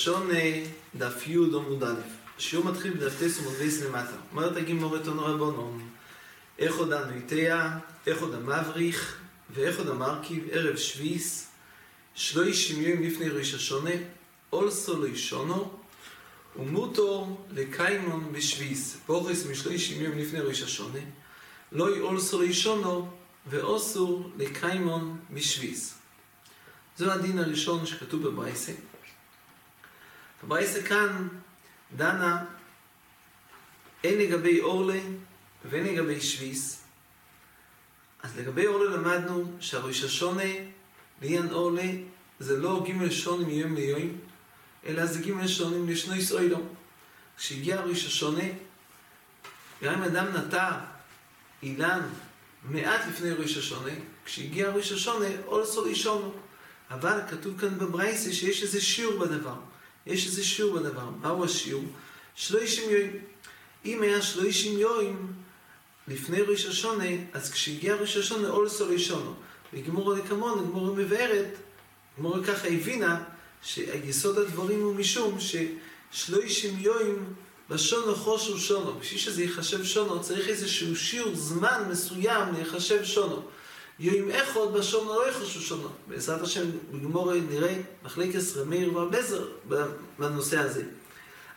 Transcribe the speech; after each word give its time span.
ראשון 0.00 0.30
דף 0.94 1.26
י 1.26 1.34
עמוד 1.34 1.82
א', 1.84 1.94
השיעור 2.38 2.64
מתחיל 2.64 2.92
בדף 2.92 3.12
ט 3.18 3.22
עמוד 3.40 3.54
למטה. 3.84 4.16
אומרת 4.32 4.56
הגימור 4.56 4.96
את 4.96 5.08
אונו 5.08 5.24
רבונום, 5.24 5.90
איך 6.58 6.76
עוד 6.76 6.92
הנויטיה, 6.92 7.78
איך 8.06 8.20
עוד 8.20 8.34
המבריך, 8.34 9.18
ואיך 9.50 9.78
עוד 9.78 9.88
המרכיב, 9.88 10.48
ערב 10.50 10.76
שביס, 10.76 11.50
שלוי 12.14 12.54
שמיום 12.54 13.02
לפני 13.02 13.28
ראש 13.28 13.54
השונה, 13.54 13.90
אולסו 14.52 15.02
לא 15.02 15.06
ישונו, 15.06 15.78
ומוטו 16.56 17.38
לקיימון 17.50 18.32
בשביס, 18.32 18.96
פורס 19.06 19.46
משלוי 19.46 19.78
שמיום 19.78 20.18
לפני 20.18 20.40
ראש 20.40 20.62
השונה, 20.62 21.00
לא 21.72 21.88
אולסו 22.00 22.38
לא 22.38 22.44
ישונו, 22.44 23.10
ואוסור 23.46 24.30
לקיימון 24.36 25.20
בשביס. 25.30 25.98
זו 26.96 27.12
הדין 27.12 27.38
הראשון 27.38 27.86
שכתוב 27.86 28.28
בברייסה. 28.28 28.72
הברייסה 30.42 30.82
כאן 30.82 31.28
דנה 31.96 32.44
אין 34.04 34.18
לגבי 34.18 34.60
אורלה 34.60 35.00
ואין 35.64 35.84
לגבי 35.84 36.20
שביס. 36.20 36.82
אז 38.22 38.38
לגבי 38.38 38.66
אורלה 38.66 38.96
למדנו 38.96 39.56
שהראש 39.60 40.04
השונה 40.04 40.42
לעניין 41.22 41.50
אורלה 41.52 41.90
זה 42.38 42.58
לא 42.58 42.82
גימל 42.84 43.10
שונים 43.10 43.48
מיום 43.48 43.74
ליום, 43.74 44.18
אלא 44.86 45.06
זה 45.06 45.22
גימל 45.22 45.48
שונים 45.48 45.88
לשנו 45.88 46.14
ישראלו. 46.14 46.58
כשהגיע 47.36 47.78
הראש 47.78 48.06
השונה, 48.06 48.44
גם 49.82 49.94
אם 49.94 50.02
אדם 50.02 50.26
נטע 50.26 50.78
אילן 51.62 52.00
מעט 52.64 53.00
לפני 53.08 53.30
ראש 53.30 53.56
השונה, 53.56 53.92
כשהגיע 54.24 54.70
ראש 54.70 54.92
השונה, 54.92 55.26
אולסו 55.46 55.84
לישונו. 55.84 56.32
אבל 56.90 57.20
כתוב 57.30 57.60
כאן 57.60 57.78
בברייסה 57.78 58.32
שיש 58.32 58.62
איזה 58.62 58.80
שיעור 58.80 59.18
בדבר. 59.18 59.54
יש 60.06 60.26
איזה 60.26 60.44
שיעור 60.44 60.78
בדבר. 60.78 61.10
מהו 61.20 61.44
השיעור? 61.44 61.84
שלושים 62.34 62.90
יוים. 62.90 63.10
אם 63.84 64.02
היה 64.02 64.22
שלושים 64.22 64.78
יוים 64.78 65.32
לפני 66.08 66.40
ראש 66.40 66.66
השונה, 66.66 67.04
אז 67.32 67.50
כשהגיע 67.50 67.94
ראש 67.94 68.16
השונה, 68.16 68.48
אולסו 68.48 68.88
לישונו. 68.88 69.34
וגמור 69.72 70.14
לקמון, 70.14 70.58
גמור 70.58 70.94
מבארת, 70.94 71.54
גמור 72.18 72.44
ככה 72.44 72.68
הבינה 72.68 73.24
שהיסוד 73.62 74.38
הדברים 74.38 74.82
הוא 74.82 74.94
משום 74.94 75.38
ששלושים 75.40 76.78
יוים 76.78 77.34
בשונו 77.70 78.14
חושו 78.14 78.58
שונו. 78.58 78.94
בשביל 79.00 79.20
שזה 79.20 79.42
ייחשב 79.42 79.84
שונו, 79.84 80.22
צריך 80.22 80.48
איזשהו 80.48 80.96
שיעור 80.96 81.34
זמן 81.34 81.82
מסוים 81.90 82.54
להיחשב 82.54 83.04
שונו. 83.04 83.42
יוים 83.98 84.30
איכות 84.30 84.72
בשונו 84.72 85.14
לא 85.14 85.28
יחשו 85.28 85.60
שונו. 85.60 85.88
בעזרת 86.06 86.42
השם, 86.42 86.70
בגמור 86.92 87.34
נראה 87.34 87.80
מחלקת 88.04 88.56
רמיר 88.56 88.96
והבזר 88.96 89.44
בנושא 90.18 90.58
הזה. 90.58 90.84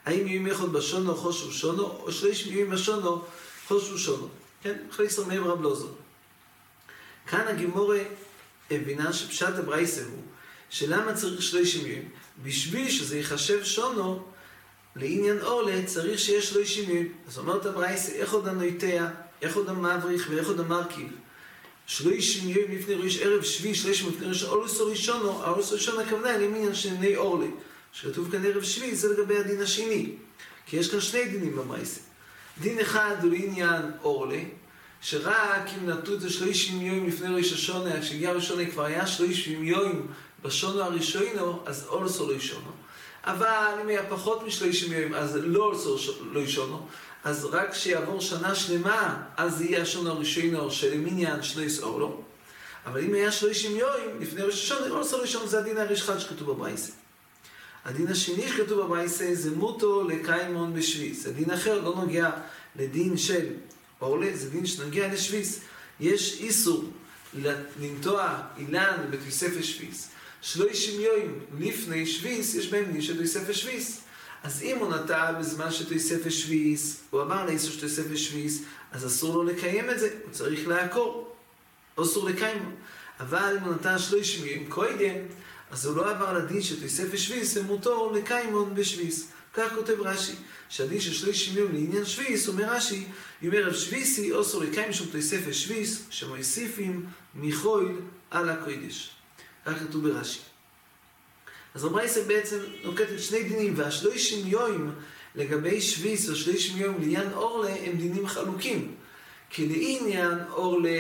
האם 0.06 0.28
יוים 0.28 0.48
איכות 0.48 0.72
בשונו 0.72 1.16
חושו 1.16 1.52
שונו, 1.52 1.84
או 1.84 2.12
שליש 2.12 2.48
יוים 2.48 2.70
בשונו 2.70 3.22
חושו 3.68 3.98
שונו. 3.98 4.28
כן, 4.62 4.78
מחלקת 4.90 5.20
רמיר 5.20 5.48
והבלוזר. 5.48 5.88
כאן 7.28 7.48
הגימורה 7.48 8.00
הבינה 8.72 9.14
שפשט 9.14 9.54
הברייסה 9.58 10.02
הוא, 10.02 10.22
שלמה 10.70 11.14
צריך 11.14 11.42
שלושים 11.42 11.86
ימים? 11.86 12.10
בשביל 12.44 12.92
שזה 12.92 13.18
ייחשב 13.18 13.64
שונו, 13.64 14.24
לעניין 14.96 15.42
אורלה 15.42 15.86
צריך 15.86 16.20
שיש 16.20 16.50
שלושים 16.50 16.90
ימים. 16.90 17.12
אז 17.28 17.38
אומרת 17.38 17.66
הברייסה, 17.66 18.12
איך 18.12 18.34
עוד 18.34 18.48
הנויטיה, 18.48 19.10
איך 19.42 19.56
עוד 19.56 19.70
המבריך 19.70 20.28
ואיך 20.30 20.48
עוד 20.48 20.60
המרכיב. 20.60 21.08
שלושים 21.88 22.50
ימים 22.50 22.78
לפני 22.80 22.96
ראש 22.96 23.18
ערב 23.18 23.44
שבי, 23.44 23.76
שלושים 23.76 24.10
לפני 24.10 24.28
ראש 24.28 24.44
אולוסו 24.44 24.86
ראשונו, 24.86 25.44
האולוסו 25.44 25.76
ראשון 25.76 26.00
הכוונה 26.00 26.30
היא 26.30 26.40
לעניין 26.40 26.76
של 26.76 26.90
בני 26.90 27.16
אורלה. 27.16 27.48
שכתוב 27.94 28.32
כאן 28.32 28.46
ערב 28.46 28.64
שבי, 28.64 28.96
זה 28.96 29.14
לגבי 29.14 29.38
הדין 29.38 29.62
השני. 29.62 30.10
כי 30.66 30.78
יש 30.78 30.92
כאן 30.92 31.02
שני 31.02 31.26
דינים 31.26 31.56
בברייסה. 31.56 32.00
דין 32.62 32.80
אחד 32.80 33.16
הוא 33.22 33.32
לעניין 33.32 33.92
אורלה, 34.04 34.40
שרק 35.02 35.70
אם 35.78 35.90
נטו 35.90 36.14
את 36.14 36.22
זה 36.22 36.30
שלושים 36.30 36.82
יום 36.82 37.08
לפני 37.08 37.36
ראש 37.36 37.54
השונה, 37.54 38.02
כשהגיע 38.02 38.32
ראשונה 38.32 38.72
כבר 38.72 38.86
היה 38.86 39.08
שלושים 39.08 39.64
יום 39.64 40.08
בשונו 40.44 40.82
הראשונו, 40.82 41.60
אז 41.66 41.86
אולסו 41.88 42.28
לא 42.28 42.34
ישונו. 42.34 42.83
אבל 43.24 43.80
אם 43.82 43.88
היה 43.88 44.04
פחות 44.10 44.44
משלושים 44.44 44.92
יום, 44.92 45.14
אז 45.14 45.36
לא 45.36 45.74
לא. 46.58 46.80
אז 47.24 47.46
רק 47.46 47.72
כשיעבור 47.72 48.22
שנה 48.22 48.56
שלמה, 48.56 49.24
אז 49.38 49.62
יהיה 49.62 49.82
השונו 49.82 50.10
הראשונו 50.10 50.72
של 50.72 50.98
מניין 50.98 51.44
שלוש 51.44 51.80
אורלו. 51.80 52.22
אבל 52.86 53.04
אם 53.04 53.14
היה 53.14 53.32
שלושים 53.32 53.78
יום 53.78 53.90
לפני 54.20 54.42
ראש 54.42 54.54
השונה, 54.54 54.90
אולסו 54.90 55.18
לא 55.18 55.24
ישונו, 55.24 55.48
זה 55.48 55.60
הדין 55.60 55.78
הראשון 55.78 56.20
שכתוב 56.20 56.52
בברייסה. 56.52 56.92
הדין 57.86 58.08
השני 58.08 58.48
שכתוב 58.48 58.82
בברייסה 58.82 59.30
זה 59.34 59.52
מוטו 59.52 60.08
לקיימון 60.08 60.74
בשביס. 60.74 61.28
הדין 61.28 61.52
אחר 61.52 61.82
לא 61.82 61.96
נוגע 61.96 62.32
לדין 62.76 63.18
של 63.18 63.46
אורלה 64.02 64.28
זה 64.34 64.50
דין 64.50 64.66
שנגיע 64.66 65.14
לשביס. 65.14 65.60
יש 66.00 66.38
איסור 66.42 66.84
לנטוע 67.80 68.38
אילן 68.58 69.08
בתוספת 69.10 69.64
שביס. 69.64 70.10
שלושים 70.44 71.02
יום 71.02 71.40
לפני 71.60 72.06
שביס, 72.06 72.56
יש 72.56 72.68
בהם 72.68 73.02
של 73.02 73.22
תוספת 73.22 73.54
שביס. 73.54 74.02
אז 74.44 74.62
אם 74.62 74.78
הוא 74.78 74.96
נטע 74.96 75.32
בזמן 75.32 75.72
של 75.72 75.94
תוספת 75.94 76.32
שביס, 76.32 77.00
הוא 77.10 77.22
אמר 77.22 77.58
של 77.58 77.80
תוספת 77.80 78.18
שביס, 78.18 78.62
אז 78.92 79.06
אסור 79.06 79.36
לו 79.36 79.44
לקיים 79.44 79.90
את 79.90 80.00
זה, 80.00 80.10
הוא 80.24 80.32
צריך 80.32 80.68
לעקור. 80.68 81.36
אסור 82.02 82.30
לקיים. 82.30 82.76
אבל 83.20 83.58
אם 83.58 83.64
הוא 83.64 83.74
נטע 83.74 84.00
שלושים 84.00 84.46
יום 84.46 84.66
קודם, 84.70 85.16
אז 85.72 85.86
הוא 85.86 85.98
לא 85.98 86.12
עבר 86.12 86.34
לדין 86.38 86.62
של 86.62 86.82
תוספת 86.82 87.18
שביס, 87.18 87.58
ומותר 87.58 88.12
לקיימון 88.12 88.76
בשביס. 88.76 89.28
כך 89.54 89.74
כותב 89.76 90.02
רש"י, 90.02 90.36
שהדין 90.70 91.00
של 91.00 91.14
שלושים 91.14 91.58
יום 91.58 91.72
לעניין 91.74 92.06
שביס, 92.06 92.48
אומר 92.48 92.64
רש"י, 92.64 93.06
אם 93.44 93.50
ערב 93.54 93.74
שביסי, 93.74 94.32
אוסו 94.32 94.64
לקיים 94.64 94.90
משום 94.90 95.08
תוספת 95.12 95.54
שביס, 95.54 96.04
שמוסיפים 96.10 97.06
מחויל 97.36 97.96
על 98.32 98.50
הקודש. 98.50 99.23
כך 99.66 99.80
כתוב 99.80 100.08
ברש"י. 100.08 100.40
אז 101.76 101.86
הברייסה 101.86 102.22
בעצם 102.24 102.58
נוקטת 102.84 103.20
שני 103.20 103.44
דינים, 103.44 103.74
והשלושים 103.78 104.48
יום 104.48 104.92
לגבי 105.36 105.82
שביס 105.82 106.30
או 106.30 106.36
שלושים 106.36 106.78
יום 106.78 106.96
לעניין 107.00 107.34
אורלה 107.34 107.76
הם 107.86 107.98
דינים 107.98 108.28
חלוקים. 108.28 108.96
כי 109.50 109.68
לעניין 109.68 110.40
אורלה, 110.52 111.00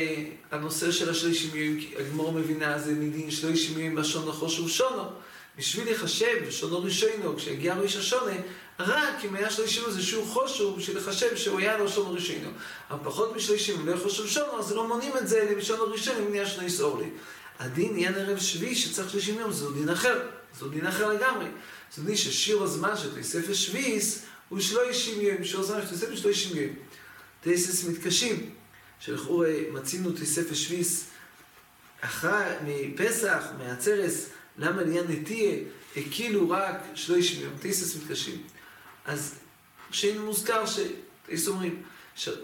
הנושא 0.51 0.91
של 0.91 1.09
השלושים 1.09 1.49
יום, 1.55 1.77
הגמור 1.99 2.31
מבינה, 2.31 2.79
זה 2.79 2.93
מדין 2.93 3.31
שלושים 3.31 3.79
יום 3.79 3.95
בשונו 3.95 4.33
חושו 4.33 4.69
שונו. 4.69 5.03
בשביל 5.57 5.91
לחשב 5.91 6.49
שונו 6.49 6.83
ראשונו, 6.83 7.35
כשהגיע 7.37 7.75
ראש 7.75 7.95
השונה, 7.95 8.31
רק 8.79 9.25
אם 9.25 9.35
היה 9.35 9.49
שלושים 9.49 9.83
איזה 9.87 10.01
שהוא 10.01 10.25
חושו, 10.27 10.75
בשביל 10.75 10.97
לחשב 10.97 11.35
שהוא 11.35 11.59
היה 11.59 11.77
לו 11.77 11.89
שונו 11.89 12.13
ראשונו. 12.13 12.49
אבל 12.89 12.99
פחות 13.03 13.35
משלושים, 13.35 13.87
לא 13.87 13.97
חושב 13.97 14.27
שונו, 14.27 14.59
אז 14.59 14.71
לא 14.71 14.87
מונים 14.87 15.17
את 15.17 15.27
זה 15.27 15.53
לשונו 15.57 15.91
ראשון, 15.91 16.15
אם 16.15 16.31
נהיה 16.31 16.45
שני 16.45 16.69
סור 16.69 16.99
לי. 16.99 17.09
הדין 17.63 17.89
עניין 17.89 18.13
ערב 18.15 18.39
שביעי 18.39 18.75
שצריך 18.75 19.09
שלושים 19.09 19.39
יום, 19.39 19.51
זהו 19.51 19.71
דין 19.71 19.89
אחר. 19.89 20.27
זהו 20.59 20.69
דין 20.69 20.87
אחר 20.87 21.13
לגמרי. 21.13 21.45
זה 21.95 22.03
דין 22.03 22.15
ששיר 22.15 22.63
הזמן 22.63 22.97
של 22.97 23.15
תוספת 23.15 23.55
שביעיס 23.55 24.25
הוא 24.49 24.59
שלושים 24.59 25.21
יום, 25.21 25.43
שיר 25.43 25.59
הזמן 25.59 25.81
של 25.81 25.89
תוספת 25.89 26.17
שלושים 26.17 26.57
יום. 26.57 26.75
תסס 27.41 27.83
מתקשים, 27.83 28.49
שלכאורה 28.99 29.49
מצינו 29.71 30.11
תוספת 30.11 30.55
שביעיס 30.55 31.05
אחרי, 32.01 32.55
מפסח, 32.65 33.43
מהצרס, 33.57 34.29
למה 34.57 34.81
לעניין 34.81 35.05
נטיה, 35.09 35.55
הקילו 35.97 36.49
רק 36.49 36.83
שלושים 36.95 37.41
יום, 37.41 37.53
תסס 37.61 37.95
מתקשים. 37.95 38.43
אז 39.05 39.35
כשהיינו 39.91 40.25
מוזכר 40.25 40.63
שתסס 40.65 41.47
אומרים, 41.47 41.83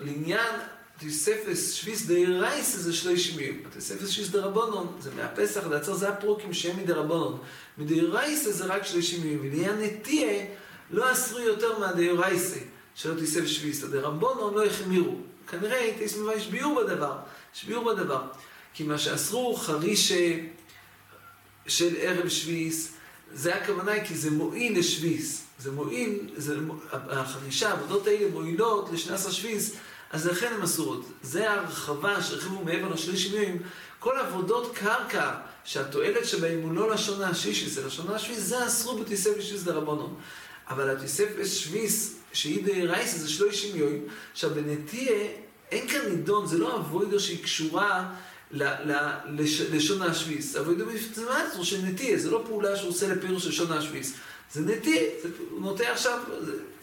לעניין 0.02 0.56
תוספס 1.00 1.72
שביס 1.72 2.06
דיירייס 2.06 2.76
זה 2.76 2.94
שלושים 2.94 3.40
יום. 3.40 3.58
תוספס 3.74 4.10
שביס 4.10 4.30
דרבנון, 4.30 4.98
זה 5.00 5.12
מהפסח, 5.16 5.68
לעצר 5.68 5.94
זה 5.94 6.10
הפרוקים 6.10 6.54
שהם 6.54 6.78
מדרבנון. 6.78 7.40
מדיירייס 7.78 8.48
זה 8.48 8.66
רק 8.66 8.86
שלושים 8.86 9.28
יום. 9.28 9.40
ולעניין 9.42 9.82
נטיה, 9.82 10.46
לא 10.92 11.12
אסרו 11.12 11.40
יותר 11.40 11.80
מהדיירייס 11.80 12.54
שלא 12.96 13.20
תוסף 13.20 13.46
שביס. 13.46 13.84
הדרבנון 13.84 14.54
לא 14.54 14.66
החמירו. 14.66 15.16
כנראה 15.48 15.92
תסמבה 16.00 16.36
יש 16.36 16.48
ביור 16.48 16.84
בדבר. 16.84 17.18
יש 17.56 17.64
ביור 17.64 17.94
בדבר. 17.94 18.22
כי 18.74 18.84
מה 18.84 18.98
שאסרו 18.98 19.56
חריש 19.56 20.12
של 21.68 21.96
ערב 22.00 22.30
שביס, 22.30 22.94
זה 23.34 23.56
הכוונה 23.56 24.06
כי 24.06 24.16
זה 24.16 24.32
מועיל 24.32 24.80
לשביס. 24.80 25.44
זה 25.60 25.72
מועיל, 25.72 26.20
זה, 26.36 26.56
החרישה, 26.92 27.70
העבודות 27.70 28.08
האלה 28.08 28.30
מועילות 28.32 28.90
לשנס 28.94 29.26
השביס. 29.26 29.76
אז 30.12 30.28
לכן 30.28 30.54
הן 30.54 30.62
אסורות. 30.62 31.06
זה 31.24 31.50
ההרחבה 31.50 32.24
שהרחיבו 32.24 32.64
מעבר 32.64 32.90
לשלישים 32.90 33.36
ימים. 33.36 33.62
כל 34.00 34.18
עבודות 34.20 34.76
קרקע 34.76 35.32
שהתועלת 35.64 36.26
שבהם 36.26 36.62
הוא 36.62 36.74
לא 36.74 36.92
לשון 36.92 37.22
השישיס, 37.22 37.78
אלא 37.78 37.88
לשון 37.88 38.10
השביס, 38.10 38.40
זה 38.40 38.68
אסרו 38.68 38.98
בתוספת 38.98 39.42
שביס 39.42 39.64
דרבנון. 39.64 40.16
אבל 40.70 40.90
התוספת 40.90 41.46
שביס, 41.46 42.16
שהיא 42.34 42.66
דרייס, 42.66 43.16
זה 43.16 43.30
שלושים 43.30 43.76
ימים. 43.76 44.08
עכשיו 44.32 44.50
בנטיה, 44.50 45.28
אין 45.72 45.88
כאן 45.88 46.06
נידון, 46.10 46.48
זה 46.48 46.58
לא 46.58 46.76
אבוידו 46.76 47.20
שהיא 47.20 47.44
קשורה 47.44 48.10
לשון 49.72 50.02
השביס. 50.02 50.56
אבוידו 50.56 50.86
בפצמאצו 50.86 51.66
של 51.66 51.82
נטיה, 51.82 52.20
זה 52.20 52.32
לא 52.32 52.44
פעולה 52.46 52.76
שהוא 52.76 52.90
עושה 52.90 53.08
לפירוש 53.08 53.44
של 53.44 53.52
שון 53.52 53.72
השביס. 53.72 54.14
זה 54.54 54.62
נטיה, 54.62 55.02
הוא 55.52 55.62
נוטה 55.62 55.92
עכשיו, 55.92 56.20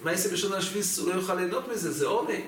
מה 0.02 0.11
יעשה 0.12 0.29
בשון 0.29 0.52
השביס, 0.52 0.99
הוא 0.99 1.08
לא 1.08 1.14
יוכל 1.14 1.34
ליהנות 1.34 1.69
מזה, 1.69 1.93
זה 1.93 2.06
עולה. 2.06 2.38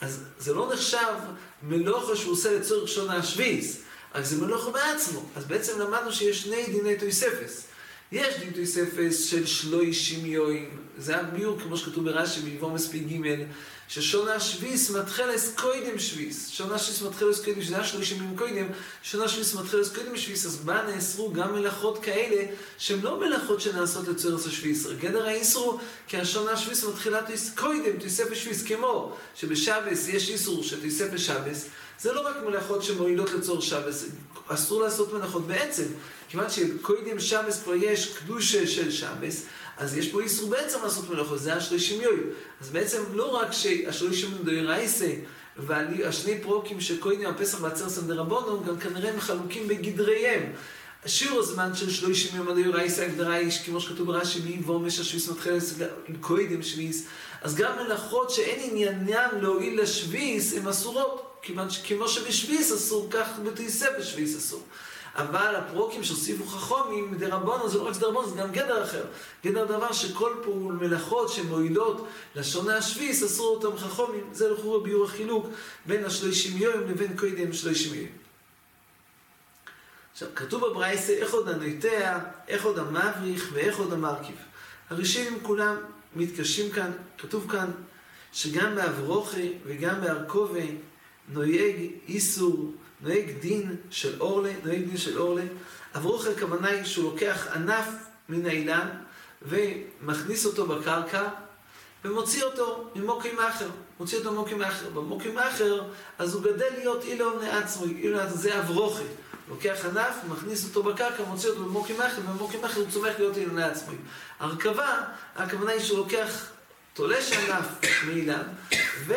אז 0.00 0.24
זה 0.38 0.54
לא 0.54 0.70
נחשב 0.72 1.14
מלוכה 1.62 2.16
שהוא 2.16 2.32
עושה 2.32 2.58
לצורך 2.58 2.88
שון 2.88 3.10
השביס, 3.10 3.80
רק 4.14 4.24
זה 4.24 4.36
מלוכה 4.36 4.70
בעצמו. 4.70 5.28
אז 5.36 5.44
בעצם 5.44 5.80
למדנו 5.80 6.12
שיש 6.12 6.42
שני 6.42 6.66
דיני 6.66 6.96
תויספס. 6.96 7.66
יש 8.12 8.36
דין 8.36 8.50
תויספס 8.50 9.24
של 9.24 9.46
שלוי 9.46 9.92
שמיואים, 9.92 10.83
זה 10.98 11.16
הביור 11.16 11.58
כמו 11.60 11.76
שכתוב 11.76 12.04
ברש"י 12.04 12.40
ביבומס 12.40 12.88
פ"ג, 12.88 13.44
ששונה 13.88 14.40
שביס 14.40 14.90
מתחלס 14.90 15.54
קוידם 15.56 15.98
שביס. 15.98 16.48
שונה 16.48 16.78
שביס 16.78 17.02
מתחלס 17.02 17.44
קוידם 17.44 17.60
שביס, 17.60 17.68
זה 17.68 17.76
היה 17.76 17.84
שלושים 17.84 18.16
ימים 18.16 18.36
קוידם, 18.36 18.66
שונה 19.02 19.28
שביס 19.28 19.54
מתחלס 19.54 19.94
קוידם 19.94 20.16
שביס, 20.16 20.46
אז 20.46 20.56
בה 20.56 20.82
נאסרו 20.82 21.32
גם 21.32 21.52
מלאכות 21.52 21.98
כאלה, 22.02 22.46
שהן 22.78 23.00
לא 23.00 23.20
מלאכות 23.20 23.60
שנעשות 23.60 24.08
לצורך 24.08 24.46
השביס. 24.46 24.86
גדר 24.86 25.26
האיסרו, 25.26 25.78
כי 26.08 26.16
השונה 26.16 26.56
שביס 26.56 26.84
מתחילה 26.84 27.20
קוידם, 27.54 27.98
תויספס 27.98 28.36
שביס, 28.36 28.62
כמו 28.62 29.16
שבשבס 29.34 30.08
יש 30.08 30.30
איסור 30.30 30.62
שתויספס 30.62 31.20
שבס, 31.20 31.64
זה 32.00 32.12
לא 32.12 32.20
רק 32.20 32.36
מלאכות 32.46 32.82
שמועילות 32.82 33.30
לצורך 33.30 33.62
שבס, 33.62 34.04
אסור 34.48 34.82
לעשות 34.82 35.12
מלאכות 35.12 35.46
בעצם. 35.46 35.84
כיוון 36.28 36.50
שקוידם 36.50 37.20
שבס 37.20 37.62
כבר 37.62 37.74
יש 37.74 38.16
קדושה 38.18 38.66
של 38.66 38.90
שבס, 38.90 39.42
אז 39.76 39.96
יש 39.96 40.08
פה 40.08 40.20
איסור 40.20 40.50
בעצם 40.50 40.78
לעשות 40.82 41.10
מלאכות, 41.10 41.40
זה 41.40 41.54
השלישים 41.54 42.00
יוי. 42.00 42.20
אז 42.60 42.70
בעצם 42.70 43.02
לא 43.12 43.24
רק 43.24 43.52
שהשלישים 43.52 44.30
דוירייסה 44.44 45.12
והשני 45.56 46.40
פרוקים 46.42 46.80
שקוידם 46.80 47.30
הפסח 47.30 47.62
והצר 47.62 47.88
סנדרבונו, 47.88 48.64
גם 48.64 48.78
כנראה 48.78 49.10
הם 49.12 49.20
חלוקים 49.20 49.68
בגדריהם. 49.68 50.52
שיעור 51.06 51.38
הזמן 51.38 51.74
של 51.74 51.90
שלושים 51.90 52.36
יום 52.36 52.48
עד 52.48 52.56
רייסה 52.74 53.02
ההגדרה 53.02 53.34
היא, 53.34 53.50
כמו 53.64 53.80
שכתוב 53.80 54.06
ברש"י, 54.06 54.40
מי 54.40 54.62
וומש 54.64 54.98
השביס 54.98 55.28
מתחילס 55.28 55.74
קוידם 56.20 56.62
שביס. 56.62 57.06
אז 57.42 57.54
גם 57.54 57.72
מלאכות 57.84 58.30
שאין 58.30 58.70
עניינן 58.70 59.28
להועיל 59.40 59.82
לשביס, 59.82 60.54
הן 60.54 60.68
אסורות. 60.68 61.30
כיוון 61.42 61.70
שכמו 61.70 62.08
שבשביס 62.08 62.72
אסור, 62.72 63.08
כך 63.10 63.28
בתיסף 63.44 63.88
בשביס 63.98 64.36
אסור. 64.36 64.62
אבל 65.16 65.56
הפרוקים 65.56 66.04
שהוסיפו 66.04 66.44
חכומים, 66.46 67.14
דרבנו, 67.14 67.68
זה 67.68 67.78
לא 67.78 67.88
רק 67.88 67.96
דרבנו, 67.96 68.28
זה 68.28 68.36
גם 68.36 68.52
גדר 68.52 68.84
אחר. 68.84 69.04
גדר 69.44 69.64
דבר 69.64 69.92
שכל 69.92 70.36
פעול 70.42 70.74
מלאכות 70.74 71.28
שמועילות 71.28 72.06
לשונה 72.34 72.76
השביס, 72.76 73.22
אסור 73.22 73.56
אותם 73.56 73.76
חכומים. 73.76 74.28
זה 74.32 74.50
לכאורה 74.50 74.80
ביור 74.80 75.04
החילוק 75.04 75.46
בין 75.86 76.04
השלושים 76.04 76.56
יום 76.56 76.80
לבין 76.90 77.16
קודם 77.16 77.52
שלושים 77.52 77.94
יום. 77.94 78.08
עכשיו, 80.12 80.28
כתוב 80.34 80.66
בברייסה, 80.66 81.12
איך 81.12 81.34
עוד 81.34 81.48
הנוטע, 81.48 82.18
איך 82.48 82.64
עוד 82.64 82.78
המבריך 82.78 83.50
ואיך 83.52 83.78
עוד 83.78 83.92
המרכיב. 83.92 84.36
הראשונים 84.90 85.38
כולם 85.42 85.76
מתקשים 86.16 86.70
כאן, 86.70 86.90
כתוב 87.18 87.50
כאן, 87.50 87.70
שגם 88.32 88.74
באברוכי 88.74 89.52
וגם 89.66 90.00
בארכובי 90.00 90.76
נוהג 91.28 91.76
איסור 92.08 92.74
נוהג 93.04 93.30
דין 93.40 93.76
של 93.90 94.20
אורלה, 94.20 94.52
נוהג 94.64 94.84
דין 94.84 94.96
של 94.96 95.18
אורלה. 95.18 95.42
אברוך 95.96 96.26
הכוונה 96.26 96.68
היא 96.68 96.84
שהוא 96.84 97.12
לוקח 97.12 97.46
ענף 97.54 97.88
מן 98.28 98.46
האילן 98.46 98.88
ומכניס 99.42 100.46
אותו 100.46 100.66
בקרקע 100.66 101.28
ומוציא 102.04 102.44
אותו 102.44 102.90
ממוקים 102.94 103.40
אחר. 103.40 103.68
מוציא 104.00 104.18
אותו 104.18 104.32
ממוקים 104.32 104.62
אחר. 104.62 104.90
במוקים 104.90 105.38
אחר, 105.38 105.82
אז 106.18 106.34
הוא 106.34 106.42
גדל 106.42 106.70
להיות 106.78 107.04
אילון 107.04 107.44
לעצמו, 107.44 107.84
אילון 107.86 108.18
לעצמו, 108.18 108.36
זה 108.36 108.58
אברוכי. 108.58 109.04
לוקח 109.48 109.84
ענף, 109.84 110.14
מכניס 110.28 110.64
אותו 110.64 110.82
בקרקע, 110.82 111.24
מוציא 111.24 111.50
אותו 111.50 111.64
במוקים 111.64 112.00
אחר, 112.00 112.20
ובמוקים 112.20 112.64
אחר 112.64 112.80
הוא 112.80 112.90
צומח 112.90 113.12
להיות 113.18 113.36
אילון 113.36 113.56
לעצמו. 113.56 113.92
הרכבה, 114.40 115.02
הכוונה 115.36 115.72
היא 115.72 115.80
שהוא 115.80 115.98
לוקח, 115.98 116.46
תולש 116.94 117.32
ענף 117.32 117.66
מאילן, 118.06 118.42
ו... 119.06 119.14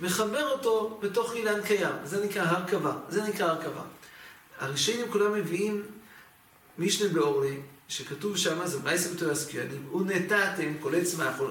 מחבר 0.00 0.50
אותו 0.50 0.98
בתוך 1.02 1.34
אילן 1.34 1.62
קיים. 1.62 1.94
זה 2.04 2.24
נקרא 2.24 2.42
הרכבה. 2.42 2.92
זה 3.08 3.22
נקרא 3.22 3.46
הרכבה. 3.46 3.82
הראשונים 4.58 5.12
כולם 5.12 5.34
מביאים 5.34 5.82
משנה 6.78 7.08
באורלי, 7.08 7.60
שכתוב 7.88 8.36
שם, 8.36 8.66
זה 8.66 8.78
בתור 9.14 9.30
הסקיאנים, 9.30 9.94
ונטעתם 9.94 10.72
כל 10.80 10.94
עץ 10.94 11.14
מאכול. 11.14 11.50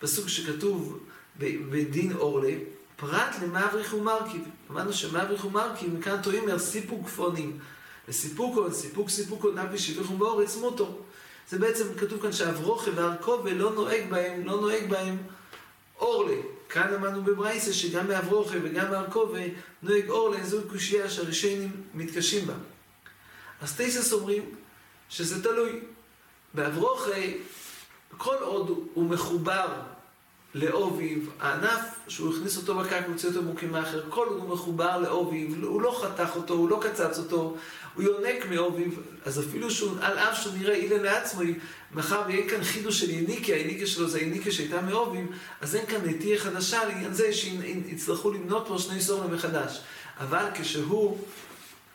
פסוק 0.00 0.28
שכתוב 0.28 0.98
בדין 1.38 2.12
אורלי, 2.12 2.58
פרט 2.96 3.34
למבריך 3.42 3.94
ומרכיב. 3.94 4.42
אמרנו 4.70 4.92
שמבריך 4.92 5.44
ומרכיב, 5.44 5.94
מכאן 5.98 6.22
טועים 6.22 6.48
על 6.48 6.58
סיפוק 6.58 7.08
פונים. 7.08 7.58
וסיפוקו, 8.08 8.72
סיפוק 8.72 9.10
סיפוקו, 9.10 9.50
נבי 9.50 9.78
שיביכו 9.78 10.16
באורץ 10.16 10.56
מוטו. 10.56 10.98
זה 11.48 11.58
בעצם 11.58 11.84
כתוב 11.98 12.22
כאן 12.22 12.32
שאברוכי 12.32 12.90
והרכובה 12.90 13.52
לא 13.52 13.72
נוהג 13.72 14.10
בהם, 14.10 14.46
לא 14.46 14.60
נוהג 14.60 14.90
בהם 14.90 15.18
אורלי. 16.00 16.40
כאן 16.72 16.92
למדנו 16.92 17.22
בברייסה 17.22 17.72
שגם 17.72 18.06
באברוכה 18.08 18.56
וגם 18.62 18.90
בארכובה 18.90 19.40
נוהג 19.82 20.08
אור 20.08 20.28
לאיזו 20.28 20.58
קושייה 20.70 21.10
שהראשונים 21.10 21.82
מתקשים 21.94 22.46
בה. 22.46 22.54
אז 23.60 23.76
טייסס 23.76 24.12
אומרים 24.12 24.54
שזה 25.08 25.42
תלוי. 25.42 25.80
באברוכה, 26.54 27.20
כל 28.16 28.36
עוד 28.40 28.88
הוא 28.94 29.10
מחובר 29.10 29.66
לאוביב, 30.54 31.30
הענף 31.40 31.80
שהוא 32.08 32.34
הכניס 32.34 32.56
אותו 32.56 32.74
בקרקע 32.74 33.06
ומוציא 33.08 33.28
אותו 33.28 33.42
מוקים 33.42 33.72
מאחר, 33.72 34.02
כל 34.08 34.26
הוא 34.26 34.48
מחובר 34.48 34.98
לאוביב, 34.98 35.64
הוא 35.64 35.82
לא 35.82 36.00
חתך 36.02 36.36
אותו, 36.36 36.54
הוא 36.54 36.68
לא 36.68 36.80
קצץ 36.82 37.18
אותו, 37.18 37.56
הוא 37.94 38.02
יונק 38.02 38.46
מאוביב, 38.50 39.00
אז 39.24 39.40
אפילו 39.40 39.70
שהוא, 39.70 39.96
על 40.00 40.18
אף 40.18 40.42
שהוא 40.42 40.54
נראה 40.58 40.74
אילן 40.74 41.02
לעצמו, 41.02 41.42
מאחר 41.94 42.22
ויהיה 42.26 42.50
כאן 42.50 42.64
חידוש 42.64 43.00
של 43.00 43.10
יניקה, 43.10 43.52
היניקה 43.52 43.86
שלו 43.86 44.08
זה 44.08 44.18
היניקה 44.18 44.50
שהייתה 44.50 44.80
מאוביב, 44.80 45.26
אז 45.60 45.76
אין 45.76 45.86
כאן 45.86 46.00
נטייה 46.04 46.38
חדשה 46.38 46.84
לעניין 46.84 47.14
זה 47.14 47.32
שיצטרכו 47.32 48.30
למנות 48.30 48.64
פה 48.68 48.78
שני 48.78 49.00
סורים 49.00 49.34
מחדש. 49.34 49.80
אבל 50.18 50.44
כשהוא 50.54 51.18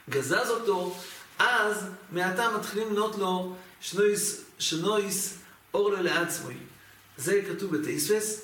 גזז 0.09 0.49
אותו, 0.49 0.95
אז 1.39 1.85
מעתה 2.11 2.49
מתחילים 2.57 2.87
למנות 2.87 3.15
לו 3.15 3.55
שנויס, 3.81 4.41
שנויס 4.59 5.37
אורלה 5.73 6.01
לעצמוי. 6.01 6.53
זה 7.17 7.41
כתוב 7.49 7.77
בתייספס. 7.77 8.41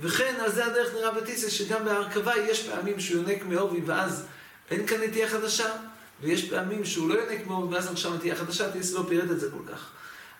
וכן, 0.00 0.34
על 0.40 0.52
זה 0.52 0.66
הדרך 0.66 0.94
נראה 0.94 1.10
בתייספס, 1.10 1.52
שגם 1.52 1.84
בהרכבה 1.84 2.36
יש 2.36 2.68
פעמים 2.68 3.00
שהוא 3.00 3.22
יונק 3.22 3.42
מאוביב 3.42 3.84
ואז 3.86 4.26
אין 4.70 4.86
כאן 4.86 5.02
נטייה 5.02 5.28
חדשה. 5.28 5.76
ויש 6.20 6.50
פעמים 6.50 6.84
שהוא 6.84 7.08
לא 7.08 7.14
יונק 7.14 7.46
מאוד, 7.46 7.72
ואז 7.72 7.92
עכשיו 7.92 8.18
תהיה 8.18 8.36
חדשה, 8.36 8.70
תהיה 8.70 8.84
לא 8.92 9.04
פירט 9.08 9.30
את 9.30 9.40
זה 9.40 9.50
כל 9.50 9.72
כך. 9.72 9.90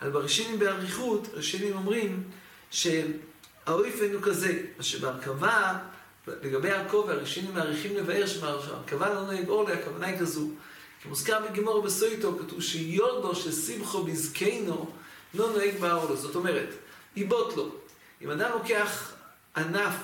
אבל 0.03 0.11
בראשינים 0.11 0.59
באריכות, 0.59 1.29
ראשינים 1.33 1.77
אומרים 1.77 2.23
שהאויפן 2.71 4.13
הוא 4.13 4.23
כזה, 4.23 4.61
שבהרכבה, 4.81 5.79
לגבי 6.27 6.71
הכובע, 6.71 7.13
הראשינים 7.13 7.55
מעריכים 7.55 7.97
לבאר 7.97 8.27
שבהרכבה 8.27 9.15
לא 9.15 9.21
נוהג 9.23 9.49
אורלי, 9.49 9.73
הכוונה 9.73 10.07
היא 10.07 10.19
כזו. 10.19 10.49
כי 11.03 11.09
מוזכר 11.09 11.41
בגימור 11.51 11.83
בסויטו, 11.83 12.39
כתוב 12.39 12.63
שיולדו 12.63 13.35
ששמחו 13.35 14.05
בזקנו 14.05 14.91
לא 15.35 15.51
נוהג 15.51 15.79
באורלו. 15.81 16.17
זאת 16.17 16.35
אומרת, 16.35 16.69
איבות 17.17 17.57
לו. 17.57 17.69
אם 18.23 18.31
אדם 18.31 18.51
לוקח 18.53 19.13
ענף, 19.57 19.95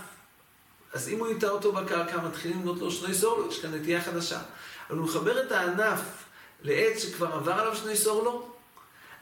אז 0.92 1.08
אם 1.08 1.18
הוא 1.18 1.28
יטע 1.28 1.48
אותו 1.48 1.72
בקרקע, 1.72 2.20
מתחילים 2.20 2.58
לבנות 2.60 2.78
לו 2.78 2.90
שני 2.90 3.14
סורלו, 3.14 3.48
יש 3.48 3.60
כאן 3.60 3.74
נטייה 3.74 4.02
חדשה. 4.02 4.40
אבל 4.90 4.98
הוא 4.98 5.06
מחבר 5.06 5.42
את 5.42 5.52
הענף 5.52 6.00
לעץ 6.62 6.98
שכבר 6.98 7.26
עבר 7.26 7.52
עליו 7.52 7.76
שני 7.76 7.96
סורלו, 7.96 8.50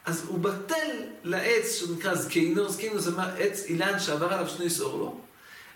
אז 0.05 0.25
הוא 0.29 0.39
בטל 0.39 0.91
לעץ 1.25 1.73
שנקרא 1.73 2.15
זקינו, 2.15 2.69
זקינו 2.69 3.01
זה 3.01 3.11
עץ 3.39 3.65
אילן 3.65 4.01
שעבר 4.01 4.33
עליו 4.33 4.49
שני 4.49 4.71
סורלו, 4.71 5.21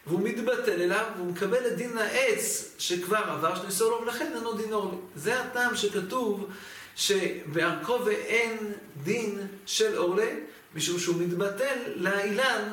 והוא 0.06 0.20
מתבטל 0.22 0.82
אליו, 0.82 1.04
והוא 1.16 1.32
מקבל 1.32 1.66
את 1.66 1.76
דין 1.76 1.98
העץ 1.98 2.74
שכבר 2.78 3.16
עבר 3.16 3.54
שני 3.54 3.70
סורלו, 3.70 4.02
ולכן 4.02 4.32
אינו 4.36 4.52
דין 4.52 4.72
אורלי. 4.72 4.96
זה 5.16 5.40
הטעם 5.40 5.76
שכתוב 5.76 6.48
שבערכו 6.96 7.98
ואין 8.04 8.72
דין 9.02 9.46
של 9.66 9.96
אורלה, 9.96 10.30
משום 10.74 10.98
שהוא 10.98 11.16
מתבטל 11.22 11.76
לאילן 11.96 12.72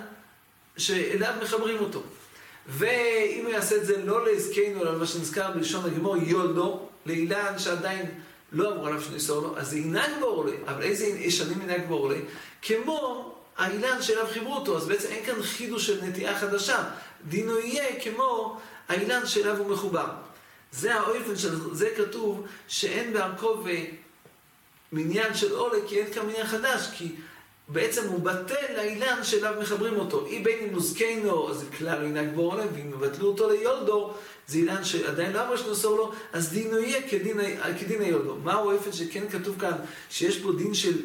שאליו 0.77 1.33
מחברים 1.41 1.79
אותו. 1.79 2.03
ואם 2.67 3.41
הוא 3.43 3.53
יעשה 3.53 3.75
את 3.75 3.85
זה 3.85 4.05
לא 4.05 4.25
לזקנו, 4.25 4.81
אלא 4.81 4.97
מה 4.97 5.05
שנזכר 5.05 5.51
בלשון 5.51 5.85
הגמור, 5.85 6.17
יולדו, 6.17 6.89
לאילן 7.05 7.59
שעדיין 7.59 8.05
לא 8.51 8.71
אמרו 8.71 8.85
עליו 8.85 9.01
שניסור 9.01 9.41
לו, 9.41 9.57
אז 9.57 9.69
זה 9.69 9.77
ינהג 9.77 10.11
באורלי, 10.19 10.57
אבל 10.67 10.81
איזה 10.81 11.05
ישנים 11.05 11.61
ינהג 11.61 11.87
באורלי? 11.87 12.21
כמו 12.61 13.31
האילן 13.57 14.01
שאליו 14.01 14.27
חיברו 14.33 14.55
אותו, 14.55 14.77
אז 14.77 14.87
בעצם 14.87 15.07
אין 15.07 15.25
כאן 15.25 15.43
חידוש 15.43 15.87
של 15.87 16.03
נטיעה 16.03 16.39
חדשה. 16.39 16.83
דינו 17.27 17.59
יהיה 17.59 18.01
כמו 18.03 18.59
האילן 18.89 19.25
שאליו 19.25 19.57
הוא 19.57 19.69
מחובר. 19.69 20.07
זה 20.71 20.95
האופן 20.95 21.35
של 21.35 21.73
זה 21.73 21.89
כתוב 21.97 22.45
שאין 22.67 23.13
בערכו 23.13 23.63
מניין 24.91 25.33
של 25.33 25.53
אורלי, 25.53 25.79
כי 25.87 25.99
אין 25.99 26.13
כאן 26.13 26.25
מניין 26.25 26.47
חדש, 26.47 26.87
כי 26.97 27.15
בעצם 27.71 28.07
הוא 28.07 28.19
בטל 28.19 28.75
לאילן 28.77 29.23
שאליו 29.23 29.53
מחברים 29.61 29.95
אותו. 29.95 30.25
אי 30.25 30.39
בין 30.39 30.59
אם 30.63 30.73
נוזקנו, 30.73 31.49
אז 31.49 31.57
זה 31.57 31.65
כלל 31.77 32.01
לא 32.01 32.07
ינהג 32.07 32.35
בו 32.35 32.41
עולם, 32.41 32.67
ואם 32.73 32.89
יבטלו 32.89 33.27
אותו 33.27 33.49
ליולדו, 33.49 34.13
זה 34.47 34.57
אילן 34.57 34.83
שעדיין 34.83 35.33
לא 35.33 35.47
אמר 35.47 35.57
שנוסור 35.57 35.97
לו, 35.97 36.11
אז 36.33 36.49
דינו 36.49 36.79
יהיה 36.79 37.09
כדין, 37.09 37.37
כדין 37.79 38.01
היולדו. 38.01 38.35
מהו 38.35 38.71
האופן 38.71 38.91
שכן 38.91 39.29
כתוב 39.29 39.59
כאן, 39.59 39.75
שיש 40.09 40.37
פה 40.37 40.51
דין 40.57 40.73
של 40.73 41.01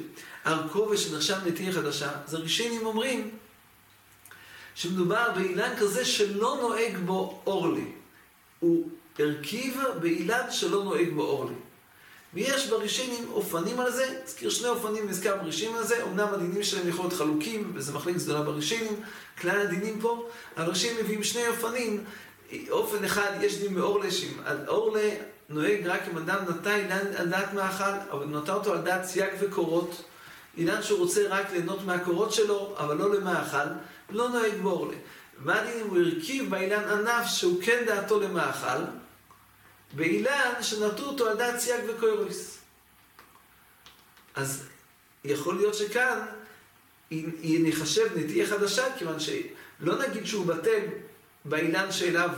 ארכו 0.47 0.89
ושנחשב 0.91 1.37
נטייה 1.47 1.73
חדשה? 1.73 2.11
אז 2.27 2.35
הראשונים 2.35 2.87
אומרים 2.87 3.31
שמדובר 4.75 5.33
באילן 5.35 5.77
כזה 5.79 6.05
שלא 6.05 6.59
נוהג 6.61 6.97
בו 6.99 7.43
אורלי. 7.47 7.93
הוא 8.61 8.89
הרכיב 9.19 9.81
באילן 10.01 10.51
שלא 10.51 10.85
נוהג 10.85 11.09
בו 11.15 11.23
אורלי. 11.23 11.55
ויש 12.35 12.67
בראשינים 12.67 13.25
אופנים 13.33 13.81
על 13.81 13.93
זה, 13.93 14.21
נזכיר 14.25 14.51
שני 14.51 14.69
אופנים 14.69 15.09
נזכר 15.09 15.37
בראשינים 15.37 15.77
על 15.77 15.85
זה, 15.85 16.05
אמנם 16.05 16.29
הדינים 16.33 16.63
שלהם 16.63 16.89
יכולים 16.89 17.11
להיות 17.11 17.21
חלוקים, 17.21 17.73
וזה 17.75 17.93
מחליק 17.93 18.17
גדולה 18.17 18.43
בראשינים, 18.43 19.01
כלל 19.41 19.61
הדינים 19.61 20.01
פה, 20.01 20.29
הראשינים 20.57 21.05
מביאים 21.05 21.25
שני 21.25 21.49
אופנים, 21.49 22.05
אופן 22.71 23.05
אחד, 23.05 23.31
יש 23.41 23.59
דין 23.59 23.75
באורלה, 23.75 24.11
שעל 24.11 24.59
אורלה 24.69 25.11
נוהג 25.49 25.87
רק 25.87 26.01
אם 26.13 26.19
אדם 26.19 26.39
נטע 26.49 26.77
אילן 26.77 27.07
על 27.17 27.29
דעת 27.29 27.53
מאכל, 27.53 28.11
אבל 28.11 28.27
נטע 28.27 28.55
אותו 28.55 28.73
על 28.73 28.81
דעת 28.81 29.05
סייג 29.05 29.31
וקורות, 29.41 30.05
אילן 30.57 30.83
שהוא 30.83 30.99
רוצה 30.99 31.23
רק 31.29 31.53
ליהנות 31.53 31.85
מהקורות 31.87 32.33
שלו, 32.33 32.75
אבל 32.79 32.97
לא 32.97 33.15
למאכל, 33.15 33.69
לא 34.11 34.29
נוהג 34.29 34.63
באורלה. 34.63 34.97
מה 35.39 35.61
הדין 35.61 35.81
אם 35.81 35.87
הוא 35.91 35.99
הרכיב 35.99 36.51
באילן 36.51 36.85
ענף 36.85 37.27
שהוא 37.27 37.63
כן 37.63 37.85
דעתו 37.87 38.21
למאכל, 38.21 38.83
באילן 39.95 40.53
שנטו 40.63 41.03
אותו 41.03 41.29
על 41.29 41.37
דעת 41.37 41.61
סייג 41.61 41.81
וקוירוס. 41.89 42.59
אז 44.35 44.63
יכול 45.25 45.57
להיות 45.57 45.75
שכאן 45.75 46.19
היא 47.11 47.69
נחשב 47.69 48.07
נטייה 48.17 48.47
חדשה, 48.47 48.85
כיוון 48.99 49.21
שלא 49.21 49.99
נגיד 49.99 50.27
שהוא 50.27 50.47
בטל 50.47 50.81
באילן 51.45 51.93
שאליו 51.93 52.31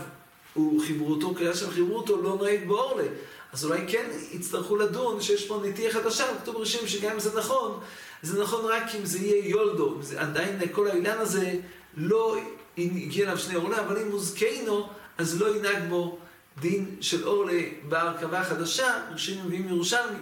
הוא 0.54 0.82
חיברו 0.86 1.10
אותו, 1.10 1.34
כיוון 1.34 1.54
שהם 1.54 1.70
חיברו 1.70 1.96
אותו 1.96 2.22
לא 2.22 2.36
נוהג 2.36 2.68
באורלה. 2.68 3.08
אז 3.52 3.64
אולי 3.64 3.80
כן 3.88 4.10
יצטרכו 4.32 4.76
לדון 4.76 5.20
שיש 5.20 5.46
פה 5.46 5.62
נטייה 5.64 5.92
חדשה, 5.92 6.24
כתוב 6.42 6.56
ראשים 6.56 6.88
שגם 6.88 7.12
אם 7.12 7.20
זה 7.20 7.38
נכון, 7.38 7.80
זה 8.22 8.42
נכון 8.42 8.64
רק 8.64 8.82
אם 8.98 9.04
זה 9.04 9.18
יהיה 9.18 9.48
יולדו, 9.48 10.02
זה 10.02 10.20
עדיין 10.20 10.60
כל 10.72 10.88
האילן 10.88 11.18
הזה 11.18 11.54
לא 11.96 12.36
הגיע 12.78 13.24
אליו 13.24 13.38
שני 13.38 13.54
אורלה, 13.54 13.80
אבל 13.80 13.98
אם 13.98 14.10
הוא 14.10 14.20
זקנו, 14.20 14.88
אז 15.18 15.40
לא 15.40 15.56
ינהג 15.56 15.88
בו 15.88 16.18
דין 16.60 16.96
של 17.00 17.28
אורלה 17.28 17.60
בהרכבה 17.88 18.40
החדשה, 18.40 19.00
ראשים 19.12 19.46
מביאים 19.46 19.68
ירושלמי. 19.68 20.18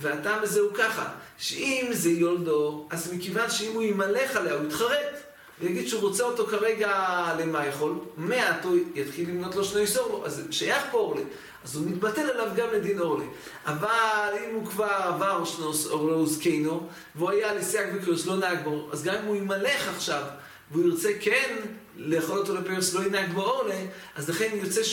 והטעם 0.00 0.42
הזה 0.42 0.60
הוא 0.60 0.70
ככה, 0.74 1.08
שאם 1.38 1.88
זה 1.92 2.10
יולדו, 2.10 2.86
אז 2.90 3.12
מכיוון 3.12 3.50
שאם 3.50 3.72
הוא 3.74 3.82
ימלך 3.82 4.36
עליה, 4.36 4.54
הוא 4.54 4.66
יתחרט, 4.66 5.24
ויגיד 5.60 5.88
שהוא 5.88 6.00
רוצה 6.00 6.24
אותו 6.24 6.46
כרגע 6.46 6.90
למה 7.38 7.66
יכול, 7.66 7.94
מעט 8.16 8.64
הוא 8.64 8.76
יתחיל 8.94 9.30
למנות 9.30 9.54
לו 9.54 9.64
שני 9.64 9.80
איסור 9.80 10.22
אז 10.26 10.42
שייך 10.50 10.82
פה 10.90 10.98
אורלה, 10.98 11.22
אז 11.64 11.76
הוא 11.76 11.86
מתבטל 11.86 12.30
עליו 12.30 12.48
גם 12.56 12.66
לדין 12.72 12.98
אורלה. 12.98 13.24
אבל 13.66 14.32
אם 14.44 14.54
הוא 14.54 14.66
כבר 14.66 14.84
עבר 14.84 15.44
שנוס 15.44 15.86
אורלה 15.86 16.16
וזקנו, 16.16 16.88
והוא 17.14 17.30
היה 17.30 17.54
לסייג 17.54 17.88
וקריוס 17.94 18.26
לא 18.26 18.36
נהג 18.36 18.64
בו, 18.64 18.88
אז 18.92 19.04
גם 19.04 19.14
אם 19.14 19.24
הוא 19.24 19.36
ימלך 19.36 19.88
עכשיו, 19.88 20.22
והוא 20.70 20.84
ירצה 20.84 21.08
כן 21.20 21.56
לאכול 21.96 22.38
אותו 22.38 22.54
לפירוס 22.54 22.94
לא 22.94 23.06
ינהג 23.06 23.32
בו 23.32 23.42
אורלה, 23.42 23.78
אז 24.16 24.30
לכן 24.30 24.50
יוצא 24.62 24.84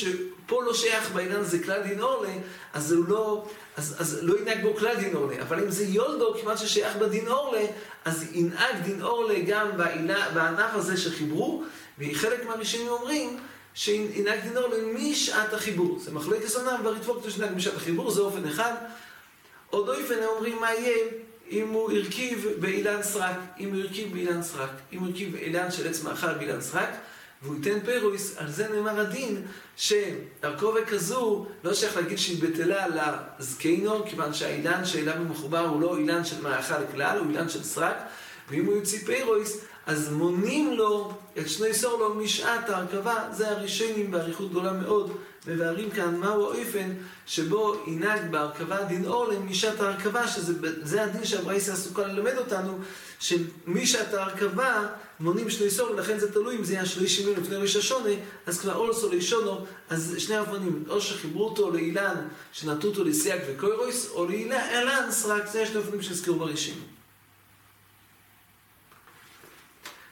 שפה 0.51 0.63
לא 0.63 0.74
שייך 0.74 1.12
בעניין 1.12 1.39
הזה 1.39 1.63
כלל 1.63 1.81
דין 1.84 2.01
אורלה, 2.01 2.34
אז 2.74 2.91
הוא 2.91 3.05
לא, 3.08 3.46
אז, 3.77 3.96
אז 4.00 4.20
לא 4.22 4.39
ינהג 4.39 4.62
בו 4.62 4.75
כלל 4.75 4.96
דין 4.96 5.15
אורלה. 5.15 5.41
אבל 5.41 5.63
אם 5.63 5.72
זה 5.72 5.84
יולדו, 5.84 6.36
כמעט 6.41 6.58
ששייך 6.58 6.96
בדין 6.96 7.27
אורלה, 7.27 7.65
אז 8.05 8.25
ינהג 8.34 8.75
דין 8.84 9.01
אורלה 9.01 9.39
גם 9.48 9.77
בעילה, 9.77 10.29
בענף 10.29 10.74
הזה 10.74 10.98
שחיברו, 10.98 11.63
וחלק 12.00 12.46
מהראשונים 12.46 12.88
אומרים 12.88 13.39
שינהג 13.74 14.39
דין 14.39 14.58
אורלה 14.58 14.77
משעת 14.93 15.53
החיבור. 15.53 16.00
זה 16.00 16.12
מחלוקת 16.12 16.43
יסונם, 16.43 16.81
והריטבוק 16.84 17.24
תושנהג 17.24 17.55
משעת 17.55 17.75
החיבור, 17.75 18.12
זה 18.12 18.22
אופן 18.22 18.48
אחד. 18.48 18.74
עוד 19.70 19.89
אופן 19.89 20.24
אומרים 20.24 20.60
מה 20.62 20.74
יהיה 20.74 20.98
אם 21.50 21.67
הוא 21.67 21.91
הרכיב 21.91 22.48
באילן 22.60 23.03
סרק, 23.03 23.36
אם 23.60 23.74
הוא 23.74 23.81
הרכיב 23.81 24.13
באילן 24.13 24.43
סרק, 24.43 24.72
אם 24.93 25.00
הוא 25.00 25.08
הרכיב 25.08 25.31
באילן 25.31 25.72
של 25.72 25.88
עץ 25.88 26.03
מאכל 26.03 26.34
באילן 26.34 26.62
סרק, 26.62 26.89
והוא 27.43 27.55
ייתן 27.55 27.79
פירויס, 27.86 28.38
על 28.38 28.51
זה 28.51 28.67
נאמר 28.67 29.00
הדין, 29.00 29.41
שהרכובה 29.75 30.86
כזו, 30.86 31.45
לא 31.63 31.74
שייך 31.74 31.98
להגיד 31.98 32.17
שהיא 32.17 32.43
בטלה 32.43 32.86
לזקנו, 33.39 34.05
כיוון 34.05 34.33
שהאילן 34.33 34.86
שאליו 34.86 35.17
הוא 35.17 35.25
מחובר 35.25 35.67
הוא 35.67 35.81
לא 35.81 35.98
אילן 35.98 36.25
של 36.25 36.41
מאכל 36.41 36.86
כלל, 36.91 37.17
הוא 37.17 37.27
אילן 37.27 37.50
של 37.50 37.63
סרק, 37.63 37.95
ואם 38.50 38.65
הוא 38.65 38.75
יוציא 38.75 39.00
פירויס, 39.05 39.57
אז 39.86 40.13
מונים 40.13 40.74
לו 40.74 41.13
את 41.38 41.50
שני 41.50 41.74
סור 41.74 42.00
לו 42.00 42.15
משעת 42.15 42.69
ההרכבה, 42.69 43.29
זה 43.31 43.50
הראשונים 43.50 44.12
באריכות 44.12 44.50
גדולה 44.50 44.74
מאוד, 44.74 45.17
מבארים 45.48 45.89
כאן 45.89 46.15
מהו 46.15 46.53
האופן 46.53 46.93
שבו 47.25 47.75
ינהג 47.88 48.31
בהרכבה 48.31 48.83
דין 48.83 49.05
אורלם 49.05 49.50
משעת 49.50 49.79
ההרכבה, 49.79 50.27
שזה 50.27 51.03
הדין 51.03 51.25
שהברייסה 51.25 51.74
עסוקה 51.74 52.07
ללמד 52.07 52.38
אותנו, 52.38 52.77
שמשעת 53.21 54.13
ההרכבה 54.13 54.87
מונים 55.19 55.49
שני 55.49 55.69
סור, 55.69 55.91
ולכן 55.91 56.19
זה 56.19 56.31
תלוי 56.31 56.57
אם 56.57 56.63
זה 56.63 56.73
יהיה 56.73 56.85
שלישי 56.85 57.25
מין 57.25 57.39
לפני 57.39 57.55
ראש 57.55 57.75
השונה, 57.75 58.09
אז 58.45 58.59
כבר 58.59 58.75
אולסו 58.75 59.09
לישונו, 59.09 59.65
אז 59.89 60.15
שני 60.17 60.39
אופנים, 60.39 60.83
או 60.89 61.01
שחיברו 61.01 61.45
אותו 61.45 61.71
לאילן, 61.71 62.27
שנטו 62.53 62.87
אותו 62.87 63.03
לסייג 63.03 63.41
וקוירויס, 63.47 64.09
או 64.09 64.25
לאילן 64.25 65.07
סרק, 65.11 65.47
זה 65.47 65.65
שני 65.65 65.77
אופנים 65.77 66.01
שהזכירו 66.01 66.39
בראשים. 66.39 66.75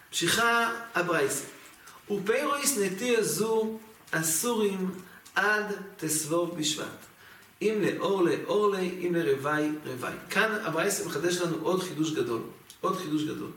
ממשיכה 0.10 0.74
הברייסה. 0.96 1.44
ופיירויס 2.12 2.78
נטיר 2.78 3.24
זו 3.24 3.80
אסורים 4.12 4.92
עד 5.36 5.66
תסבוב 5.98 6.60
בשבט. 6.60 7.06
אם 7.62 7.82
לאורלה 7.82 8.36
אורלה, 8.48 8.80
אם 8.80 9.16
לרווי 9.16 9.72
רווי. 9.86 10.12
כאן 10.30 10.52
הברייסה 10.64 11.06
מחדש 11.06 11.38
לנו 11.38 11.58
עוד 11.62 11.84
חידוש 11.84 12.12
גדול. 12.12 12.42
עוד 12.82 12.98
חידוש 12.98 13.24
גדול. 13.24 13.52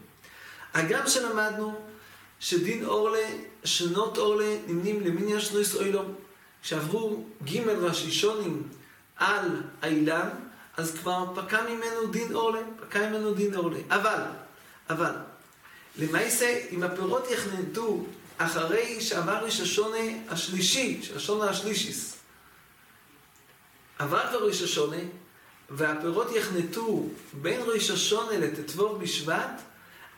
הגם 0.74 1.08
שלמדנו 1.08 1.80
שדין 2.40 2.84
אורלה, 2.84 3.28
שנות 3.64 4.18
אורלה, 4.18 4.56
נמנים 4.66 5.00
למיניה 5.00 5.40
שנויס 5.40 5.74
אוילום. 5.74 6.14
כשעברו 6.62 7.24
ג' 7.44 7.68
והשישונים 7.82 8.62
על 9.16 9.62
האילן, 9.82 10.28
אז 10.76 10.94
כבר 10.94 11.24
פקע 11.34 11.62
ממנו 11.62 12.06
דין 12.10 12.34
אורלה, 12.34 12.60
פקע 12.80 13.10
ממנו 13.10 13.34
דין 13.34 13.54
אורלה. 13.54 13.78
אבל, 13.90 14.22
אבל, 14.90 15.12
למעשה, 15.98 16.60
אם 16.70 16.82
הפירות 16.82 17.30
יחננתו 17.30 18.04
אחרי 18.38 19.00
שעבר 19.00 19.44
ראש 19.44 19.60
השונה 19.60 19.98
השלישי, 20.28 21.02
של 21.02 21.16
השונה 21.16 21.50
השלישיס, 21.50 22.16
עבר 23.98 24.28
כבר 24.30 24.46
ראש 24.46 24.62
השונה, 24.62 24.96
והפירות 25.72 26.26
יחנתו 26.36 27.06
בין 27.32 27.60
ראש 27.66 27.90
השונה 27.90 28.38
לט"ו 28.38 28.98
בשבט, 28.98 29.60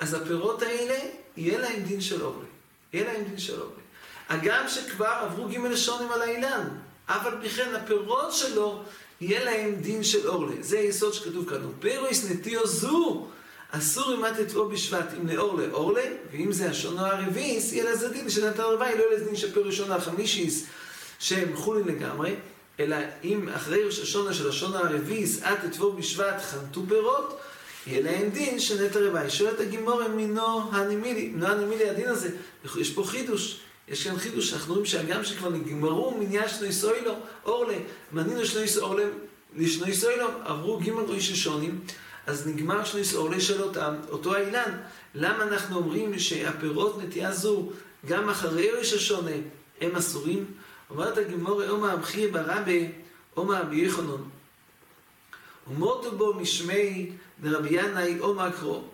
אז 0.00 0.14
הפירות 0.14 0.62
האלה, 0.62 0.99
יהיה 1.37 1.58
להם 1.58 1.82
דין 1.82 2.00
של 2.00 2.23
אורלי. 2.23 2.46
יהיה 2.92 3.12
להם 3.12 3.25
דין 3.25 3.38
של 3.38 3.61
אורלי. 3.61 3.82
הגם 4.28 4.68
שכבר 4.68 5.06
עברו 5.06 5.49
ג' 5.49 5.75
שונים 5.75 6.12
על 6.12 6.23
האילן, 6.23 6.68
אף 7.06 7.26
על 7.26 7.34
פי 7.40 7.49
כן 7.49 7.75
הפירות 7.75 8.32
שלו, 8.32 8.82
יהיה 9.20 9.44
להם 9.44 9.75
דין 9.75 10.04
של 10.04 10.28
אורלי. 10.28 10.62
זה 10.62 10.78
היסוד 10.78 11.14
שכתוב 11.14 11.49
כאן. 11.49 11.58
פירויס 11.80 12.30
נטיו 12.30 12.66
זו 12.66 13.26
אסור 13.70 14.14
אם 14.14 14.26
את 14.26 14.32
תתבוא 14.37 14.70
בשבט 14.70 15.06
אם 15.16 15.26
לאור 15.28 15.58
לאורלה, 15.58 16.04
ואם 16.32 16.52
זה 16.52 16.70
השונו 16.70 17.00
הרביעיס, 17.00 17.73
יהיה 17.73 17.90
לזה 17.90 18.08
דין 18.08 18.30
של 18.30 18.50
נתן 18.50 18.62
רבי, 18.62 18.84
לא 18.84 19.02
יהיה 19.02 19.16
לזה 19.16 19.25
דין 19.25 19.37
של 19.37 19.54
פר 19.54 19.61
ראשון 19.61 19.92
החמישיס, 19.92 20.66
שהם 21.18 21.56
חולין 21.56 21.88
לגמרי, 21.88 22.34
אלא 22.80 22.96
אם 23.24 23.48
אחרי 23.48 23.84
ראש 23.84 24.00
השונה 24.00 24.34
של 24.34 24.48
השונו 24.48 24.76
הרביעיס, 24.76 25.42
את 25.42 25.58
תתבוא 25.62 25.94
בשבט 25.94 26.42
חנתו 26.42 26.82
פירות, 26.88 27.40
יהיה 27.86 28.02
להם 28.02 28.30
דין 28.30 28.60
של 28.60 28.86
נטע 28.86 29.00
רבי. 29.00 29.30
שואלת 29.30 29.60
הגימורה 29.60 30.08
מינו 30.08 30.70
הנימילי, 30.72 31.28
מינו 31.28 31.46
הנימילי 31.46 31.90
הדין 31.90 32.08
הזה, 32.08 32.30
יש 32.76 32.90
פה 32.90 33.04
חידוש. 33.06 33.60
יש 33.88 34.06
כאן 34.06 34.18
חידוש, 34.18 34.52
אנחנו 34.52 34.72
רואים 34.72 34.86
שהגם 34.86 35.24
שכבר 35.24 35.50
נגמרו 35.50 36.16
מניין 36.18 36.48
שני 36.48 36.72
סוילו, 36.72 37.12
אורלה, 37.44 37.76
מנינו 38.12 38.46
שני 38.46 38.68
סוילו, 38.68 39.02
לשני 39.56 39.94
סוילו, 39.94 40.26
עברו 40.44 40.80
ג' 40.80 40.88
ראש 41.08 41.30
השונים, 41.30 41.80
אז 42.26 42.46
נגמר 42.46 42.84
שליס 42.84 43.14
עולה 43.14 43.40
של 43.40 43.62
אותם, 43.62 43.94
אותו 44.10 44.34
האילן. 44.34 44.78
למה 45.14 45.44
אנחנו 45.44 45.76
אומרים 45.76 46.18
שהפירות 46.18 47.02
נטייה 47.02 47.32
זו, 47.32 47.70
גם 48.06 48.28
אחרי 48.28 48.70
ראש 48.70 48.92
השונה, 48.92 49.30
הם 49.80 49.96
אסורים? 49.96 50.44
אומרת 50.94 51.18
הגמור, 51.18 51.68
אומה 51.68 51.92
אבחי 51.92 52.26
ברבי, 52.28 52.92
אומה 53.36 53.60
אבי 53.60 53.86
יחנון. 53.86 54.28
ומותו 55.70 56.16
בו 56.16 56.34
משמי 56.34 57.10
דרבי 57.40 57.68
ינאי 57.70 58.18
אומה 58.20 58.52
קרו. 58.52 58.84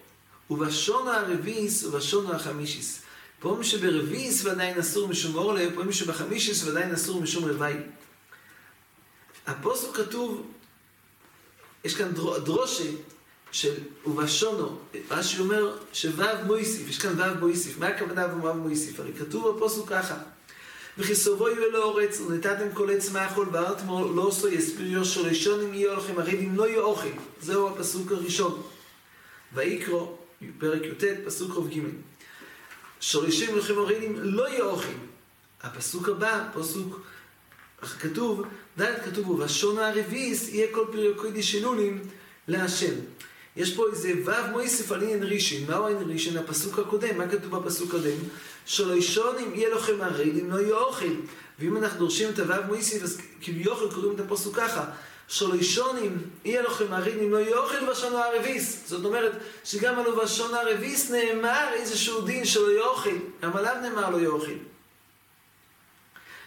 ובשונו 0.50 1.10
הרביס 1.10 1.84
ובשונו 1.84 2.32
החמישיס. 2.32 3.02
פעם 3.40 3.62
שברביס 3.62 4.44
ודאי 4.44 4.80
אסור 4.80 5.08
משום 5.08 5.34
אורלה, 5.34 5.66
פעם 5.74 5.92
שבחמישיס 5.92 6.64
ודאי 6.64 6.94
אסור 6.94 7.20
משום 7.20 7.44
רבי. 7.44 7.72
הפוסק 9.46 9.96
כתוב, 9.96 10.52
יש 11.84 11.94
כאן 11.94 12.12
דרושה, 12.44 12.90
של 13.52 13.74
ובשונו, 14.06 14.78
רש"י 15.10 15.40
אומר 15.40 15.76
שוו 15.92 16.24
מויסיף, 16.46 16.88
יש 16.88 16.98
כאן 16.98 17.12
וו 17.12 17.40
מויסיף, 17.40 17.78
מה 17.78 17.86
הכוונה 17.86 18.26
וו 18.26 18.54
מויסיף? 18.54 19.00
הרי 19.00 19.12
כתוב 19.12 19.56
בפוסוק 19.56 19.88
ככה 19.88 20.14
וכיסובו 20.98 21.48
יהיו 21.48 21.70
לאורץ, 21.70 22.20
ונתתם 22.20 22.72
כל 22.74 22.90
עץ 22.90 23.10
מאכול, 23.10 23.48
וארתם 23.52 23.86
לא 23.88 24.28
עשו 24.28 24.48
יספיריו 24.48 25.04
של 25.04 25.20
ראשונים 25.20 25.74
יהיו 25.74 25.96
לכם, 25.96 26.18
הרי 26.18 26.38
אם 26.38 26.56
לא 26.56 26.68
יהיו 26.68 26.82
אוכל. 26.82 27.08
זהו 27.40 27.68
הפסוק 27.68 28.12
הראשון. 28.12 28.62
ויקרו, 29.54 30.16
פרק 30.58 30.82
י"ט, 30.82 31.04
פסוק 31.26 31.52
כ"ג. 31.52 31.80
שורשים 33.00 33.58
לכם 33.58 33.78
הרי 33.78 34.08
לא 34.16 34.48
יהיו 34.48 34.64
אוכל. 34.64 34.92
הפסוק 35.62 36.08
הבא, 36.08 36.48
פסוק 36.54 37.00
כתוב, 37.80 38.42
ד' 38.80 38.94
כתוב, 39.04 39.30
ובשון 39.30 39.78
הרביעיס 39.78 40.48
יהיה 40.48 40.66
כל 40.72 40.84
פריו 40.92 41.16
קודש 41.16 41.54
אלולים 41.54 42.02
להשם. 42.48 42.94
יש 43.56 43.74
פה 43.74 43.86
איזה 43.90 44.12
ו' 44.24 44.50
מויסף 44.50 44.92
על 44.92 45.02
עניין 45.02 45.22
רישין. 45.22 45.70
מהו 45.70 45.86
העניין 45.86 46.10
רישין? 46.10 46.36
הפסוק 46.36 46.78
הקודם, 46.78 47.18
מה 47.18 47.28
כתוב 47.28 47.56
בפסוק 47.56 47.88
הקודם? 47.88 48.16
אם 49.38 49.54
יהיה 49.54 49.74
לכם 49.74 50.02
אם 50.40 50.50
לא 50.50 50.58
יהיה 50.60 50.74
אוכל. 50.74 51.14
ואם 51.58 51.76
אנחנו 51.76 51.98
דורשים 51.98 52.30
את 52.30 52.38
הו' 52.38 52.66
מויסף, 52.66 53.02
אז 53.02 53.20
כביכול 53.40 53.92
קוראים 53.92 54.14
את 54.14 54.20
הפסוק 54.20 54.56
ככה. 54.56 54.84
אם 55.98 56.16
יהיה 56.44 56.62
לכם 56.62 56.92
אם 57.22 57.30
לא 57.30 57.38
יהיה 57.38 57.58
אוכל 57.58 57.90
בשון 57.90 58.12
הרביס. 58.14 58.88
זאת 58.88 59.04
אומרת, 59.04 59.32
שגם 59.64 59.98
על 59.98 60.08
ובשון 60.08 60.54
הרביס 60.54 61.10
נאמר 61.10 61.68
איזשהו 61.72 62.20
דין 62.20 62.44
שלא 62.44 62.70
יהיה 62.70 62.82
אוכל. 62.82 63.16
גם 63.42 63.56
עליו 63.56 63.74
נאמר 63.82 64.10
לא 64.10 64.16
יהיה 64.16 64.28
אוכל. 64.28 64.52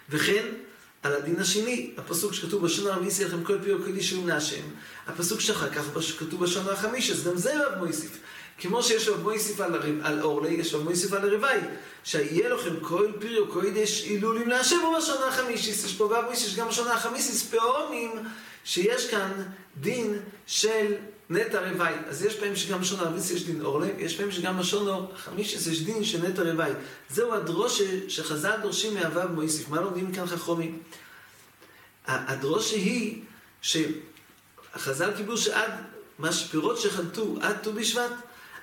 וכן, 0.09 0.45
על 1.03 1.13
הדין 1.13 1.39
השני, 1.39 1.91
הפסוק 1.97 2.33
שכתוב 2.33 2.65
בשון 2.65 2.87
הרביעי 2.87 3.11
יהיה 3.17 3.27
לכם 3.27 3.43
כל 3.43 3.57
פי 3.63 3.73
וקודי 3.73 4.03
שהוא 4.03 4.25
מהשם, 4.25 4.63
הפסוק 5.07 5.39
שאחר 5.39 5.69
כך 5.69 5.83
כתוב 6.19 6.43
בשון 6.43 6.69
החמיש, 6.69 7.11
אז 7.11 7.27
גם 7.27 7.37
זה 7.37 7.67
רב 7.67 7.79
מויסיף. 7.79 8.17
כמו 8.57 8.83
שיש 8.83 9.07
רב 9.07 9.23
מויסיף 9.23 9.61
על, 9.61 9.75
על 10.03 10.21
אורלי, 10.21 10.53
יש 10.53 10.73
רב 10.73 10.83
מויסיף 10.83 11.13
על 11.13 11.29
הרוואי, 11.29 11.59
שיהיה 12.03 12.49
לכם 12.49 12.79
כל 12.81 13.11
פי 13.19 13.39
וקוידש 13.39 14.03
הילולים 14.03 14.49
להשם 14.49 14.79
ובשון 14.83 15.17
החמישיס. 15.27 15.85
יש 15.85 15.93
פה 15.93 16.17
רב 16.17 16.25
מויסיף 16.25 16.55
גם 16.55 16.67
בשון 16.67 16.87
החמישיס 16.87 17.43
פעמים 17.43 18.11
שיש 18.63 19.09
כאן 19.09 19.31
דין 19.77 20.19
של 20.45 20.93
נטע 21.33 21.69
רוואי. 21.69 21.93
אז 22.07 22.23
יש 22.23 22.35
פעמים 22.35 22.55
שגם 22.55 22.81
בשון 22.81 22.99
הרביס 22.99 23.31
יש 23.31 23.43
דין 23.43 23.61
אורלה, 23.61 23.87
יש 23.97 24.15
פעמים 24.15 24.31
שגם 24.31 24.59
בשון 24.59 25.07
החמישיס 25.13 25.67
יש 25.67 25.81
דין 25.81 26.03
של 26.03 26.27
נטע 26.27 26.41
רוואי. 26.41 26.71
זהו 27.09 27.33
הדרושה 27.33 28.09
שחז"ל 28.09 28.55
דורשים 28.61 28.93
מהוו 28.93 29.29
מויסיף. 29.29 29.69
מה 29.69 29.81
לומדים 29.81 30.11
כאן 30.11 30.25
חכומים? 30.25 30.79
הדרושה 32.07 32.75
היא 32.75 33.21
שחז"ל 33.61 35.11
קיבלו 35.17 35.37
שעד 35.37 35.71
מה 36.19 36.31
שפירות 36.31 36.79
שחנתו 36.79 37.35
עד 37.41 37.55
ט"ו 37.63 37.73
בשבט, 37.73 38.11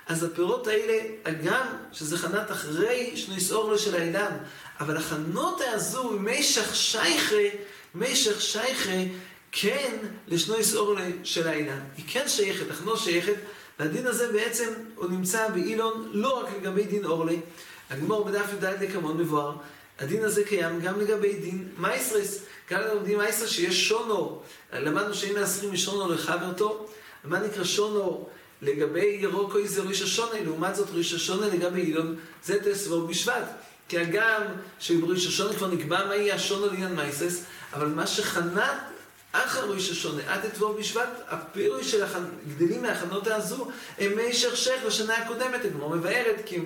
אז 0.07 0.23
הפירות 0.23 0.67
האלה, 0.67 1.03
הגם 1.25 1.67
שזה 1.91 2.17
חנת 2.17 2.51
אחרי 2.51 3.11
שניס 3.15 3.51
אורלה 3.51 3.77
של 3.77 3.95
העידן, 3.95 4.37
אבל 4.79 4.97
החנות 4.97 5.61
הזו, 5.73 6.11
משך 6.19 6.75
שייכה, 6.75 7.57
משך 7.95 8.41
שייכה, 8.41 8.91
כן 9.51 9.97
לשנויס 10.27 10.75
אורלה 10.75 11.07
של 11.23 11.47
העידן. 11.47 11.79
היא 11.97 12.05
כן 12.07 12.27
שייכת, 12.27 12.71
אך 12.71 12.81
לא 12.85 12.97
שייכת, 12.97 13.35
והדין 13.79 14.07
הזה 14.07 14.31
בעצם 14.31 14.69
הוא 14.95 15.09
נמצא 15.09 15.47
באילון 15.49 16.09
לא 16.13 16.39
רק 16.39 16.47
לגבי 16.57 16.83
דין 16.83 17.05
אורלה, 17.05 17.33
הגמור 17.89 18.25
בדף 18.25 18.53
י"ד 18.53 18.65
לקמון 18.65 19.17
מבואר, 19.17 19.55
הדין 19.99 20.23
הזה 20.23 20.43
קיים 20.43 20.79
גם 20.79 20.99
לגבי 20.99 21.33
דין 21.33 21.67
מייסרס. 21.77 22.39
כאן 22.67 22.81
לומדים 22.93 23.17
מייסרס 23.17 23.49
שיש 23.49 23.87
שונו, 23.87 24.41
למדנו 24.73 25.13
שאם 25.13 25.35
מאסרים 25.35 25.73
משונו 25.73 26.13
לחברתו, 26.13 26.87
מה 27.23 27.39
נקרא 27.39 27.63
שונו 27.63 28.27
לגבי 28.61 29.17
ירוקו 29.21 29.59
זה 29.65 29.81
ראש 29.81 30.01
השונה, 30.01 30.43
לעומת 30.43 30.75
זאת 30.75 30.87
ראש 30.93 31.13
השונה 31.13 31.47
לגבי 31.47 31.81
אילון 31.81 32.15
זה 32.43 32.59
תסבור 32.63 33.07
בשבט. 33.07 33.43
כי 33.89 33.99
הגם 33.99 34.41
שבראש 34.79 35.27
השונה 35.27 35.53
כבר 35.53 35.67
נקבע 35.67 36.07
מה 36.07 36.15
יהיה 36.15 36.35
השונו 36.35 36.65
לעניין 36.65 36.95
מייסרס, 36.95 37.43
אבל 37.73 37.87
מה 37.87 38.07
שחנת 38.07 38.90
אחר 39.31 39.71
ראש 39.71 39.89
השונה, 39.89 40.21
עד 40.27 40.45
אתבור 40.45 40.73
בשבט, 40.73 41.09
הפירוי 41.27 41.83
של 41.83 42.03
הגדלים 42.03 42.81
מהכנות 42.81 43.27
הזו, 43.27 43.67
הם 43.97 44.15
מי 44.15 44.33
שרשך 44.33 44.77
לשנה 44.85 45.17
הקודמת, 45.17 45.65
הגמור 45.65 45.95
מבארת, 45.95 46.41
כי 46.45 46.59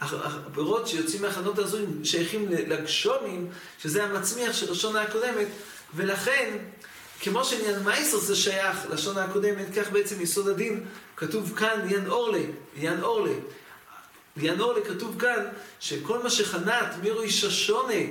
הפירות 0.00 0.88
שיוצאים 0.88 1.22
מהכנות 1.22 1.58
הזו 1.58 1.78
שייכים 2.04 2.48
לגשומים, 2.48 3.50
שזה 3.78 4.04
המצמיח 4.04 4.52
של 4.52 4.72
השונה 4.72 5.02
הקודמת, 5.02 5.46
ולכן, 5.94 6.58
כמו 7.20 7.44
שעניין 7.44 7.82
מייסר 7.82 8.18
זה 8.18 8.36
שייך 8.36 8.76
לשונה 8.90 9.24
הקודמת, 9.24 9.66
כך 9.76 9.90
בעצם 9.90 10.20
יסוד 10.20 10.48
הדין, 10.48 10.84
כתוב 11.16 11.52
כאן 11.56 11.80
עניין 11.80 12.06
אורלה, 12.06 12.42
עניין 12.76 13.02
אורלה. 13.02 13.32
עניין 14.36 14.60
אורלה 14.60 14.84
כתוב 14.84 15.20
כאן, 15.20 15.44
שכל 15.80 16.22
מה 16.22 16.30
שחנת 16.30 16.94
מראש 17.02 17.44
השונה 17.44 18.02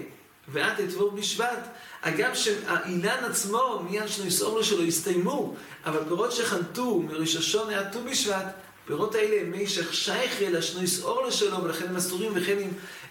ועד 0.47 0.79
אתבור 0.79 1.11
בשבט, 1.11 1.67
אגב 2.01 2.33
שהאילן 2.33 3.25
עצמו, 3.29 3.81
מעניין 3.83 4.07
שניסורו 4.07 4.63
שלו 4.63 4.83
הסתיימו, 4.83 5.55
אבל 5.85 5.99
פירות 6.07 6.31
שחנתו 6.31 6.99
מראש 6.99 7.35
השונה 7.35 7.79
עד 7.79 7.91
ט"ו 7.91 7.99
בשבט, 8.11 8.45
פירות 8.85 9.15
האלה 9.15 9.41
הם 9.41 9.63
משך 9.63 9.93
שייכה 9.93 10.49
לשניס 10.49 11.03
אורלה 11.03 11.31
שלו, 11.31 11.63
ולכן 11.63 11.87
הם 11.87 11.95
אסורים, 11.95 12.31
וכן 12.35 12.57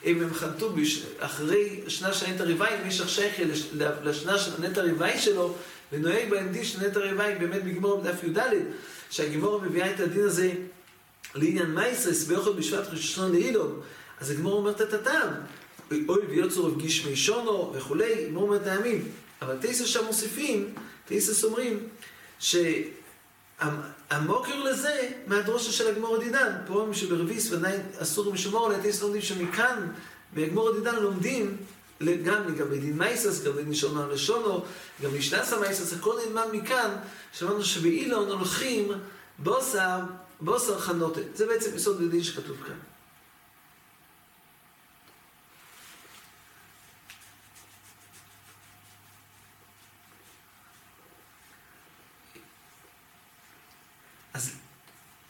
אם 0.05 0.22
הם 0.22 0.35
חנתו 0.35 0.74
אחרי 1.18 1.81
שנה 1.88 2.12
של 2.12 2.31
נטע 2.31 2.44
ריבאי, 2.44 2.74
משך 2.87 3.09
שייכה 3.09 3.42
לשנה 4.05 4.38
של 4.38 4.50
נטע 4.62 4.81
ריבאי 4.81 5.18
שלו, 5.18 5.55
ונוהג 5.92 6.31
בהם 6.31 6.48
דין 6.48 6.64
של 6.64 6.87
נטע 6.87 7.00
ריבאי 7.00 7.35
באמת 7.35 7.64
בגמור 7.64 8.00
בדף 8.00 8.24
י"ד, 8.24 8.38
שהגמור 9.11 9.61
מביאה 9.62 9.90
את 9.90 10.00
הדין 10.00 10.24
הזה 10.24 10.53
לעניין 11.35 11.74
מייסרס, 11.74 12.24
ביוכל 12.24 12.53
בשבט 12.53 12.88
ראש 12.88 12.98
השונה 12.98 13.29
לאילון, 13.29 13.81
אז 14.20 14.31
הגמור 14.31 14.53
אומרת 14.53 14.83
את 14.83 14.92
הטעם. 14.92 15.31
אוי 15.90 16.26
ויוצר 16.29 16.61
רב 16.61 16.83
גשמי 16.83 17.16
שונו 17.16 17.72
וכולי, 17.74 18.29
מור 18.31 18.48
מהטעמים. 18.48 19.09
אבל 19.42 19.57
תייסס 19.61 19.87
שם 19.87 20.05
מוסיפים, 20.05 20.74
תייסס 21.05 21.44
אומרים, 21.44 21.88
שהמוקר 22.38 23.05
לזה 24.64 25.11
מהדרושה 25.26 25.72
של 25.72 25.88
הגמור 25.88 26.16
הדידן. 26.16 26.53
אומרים 26.68 26.94
שברביס 26.94 27.53
ועדיין 27.53 27.81
אסור 27.98 28.33
משומור, 28.33 28.66
עליה 28.66 28.81
תייסס 28.81 29.03
לומדים 29.03 29.22
שמכאן, 29.22 29.88
בגמור 30.35 30.68
הדידן 30.68 30.94
לומדים 30.96 31.57
גם 32.24 32.48
לגבי 32.48 32.79
דין 32.79 32.98
מייסס, 32.98 33.44
גם 33.44 33.53
דין 33.57 33.74
שונו 33.74 34.11
לשונו, 34.11 34.64
גם 35.03 35.18
משנס 35.18 35.53
המייסס, 35.53 35.92
הכל 35.92 36.16
נלמד 36.26 36.46
מכאן, 36.53 36.96
שאמרנו 37.33 37.64
שבאילון 37.64 38.29
הולכים 38.29 38.92
בוסר, 39.38 39.98
בוסר 40.40 40.79
חנותה. 40.79 41.20
זה 41.35 41.46
בעצם 41.46 41.76
יסוד 41.76 42.03
לדין 42.03 42.22
שכתוב 42.22 42.57
כאן. 42.66 42.76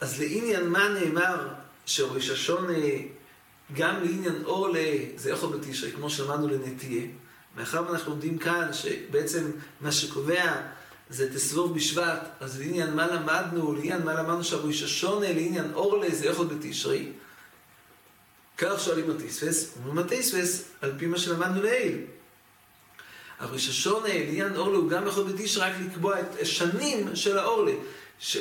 אז 0.01 0.10
לעניין 0.21 0.67
מה 0.69 0.89
נאמר 0.89 1.47
שראש 1.85 2.29
השונה, 2.29 2.73
גם 3.73 3.95
לעניין 4.03 4.43
אורלה, 4.45 4.89
זה 5.15 5.29
יכול 5.31 5.57
בתשרי, 5.57 5.91
כמו 5.91 6.09
שאמרנו 6.09 6.47
לנטייה. 6.47 7.07
מאחר 7.57 7.83
ואנחנו 7.87 8.11
לומדים 8.11 8.37
כאן, 8.37 8.73
שבעצם 8.73 9.51
מה 9.81 9.91
שקובע 9.91 10.61
זה 11.09 11.33
תסבוב 11.33 11.75
בשבט, 11.75 12.29
אז 12.39 12.59
לעניין 12.59 12.95
מה 12.95 13.07
למדנו, 13.07 13.73
לעניין 13.73 14.03
מה 14.03 14.13
למדנו 14.13 14.43
שהראש 14.43 14.83
השונה, 14.83 15.33
לעניין 15.33 15.73
אורלה, 15.73 16.09
זה 16.09 16.25
יכול 16.25 16.47
בתשרי. 16.47 17.11
כך 18.57 18.79
שואלים 18.79 19.11
התספס, 19.11 19.73
אומרים 19.77 19.97
התספס, 19.97 20.63
על 20.81 20.93
פי 20.97 21.05
מה 21.05 21.17
שלמדנו 21.17 21.63
לעיל. 21.63 21.97
הראש 23.39 23.69
השונה, 23.69 24.07
לעניין 24.07 24.55
אורלה, 24.55 24.77
הוא 24.77 24.89
גם 24.89 25.07
יכול 25.07 25.23
בתשרי 25.23 25.63
רק 25.63 25.73
לקבוע 25.85 26.19
את 26.19 26.41
השנים 26.41 27.15
של 27.15 27.37
האורלה, 27.37 27.71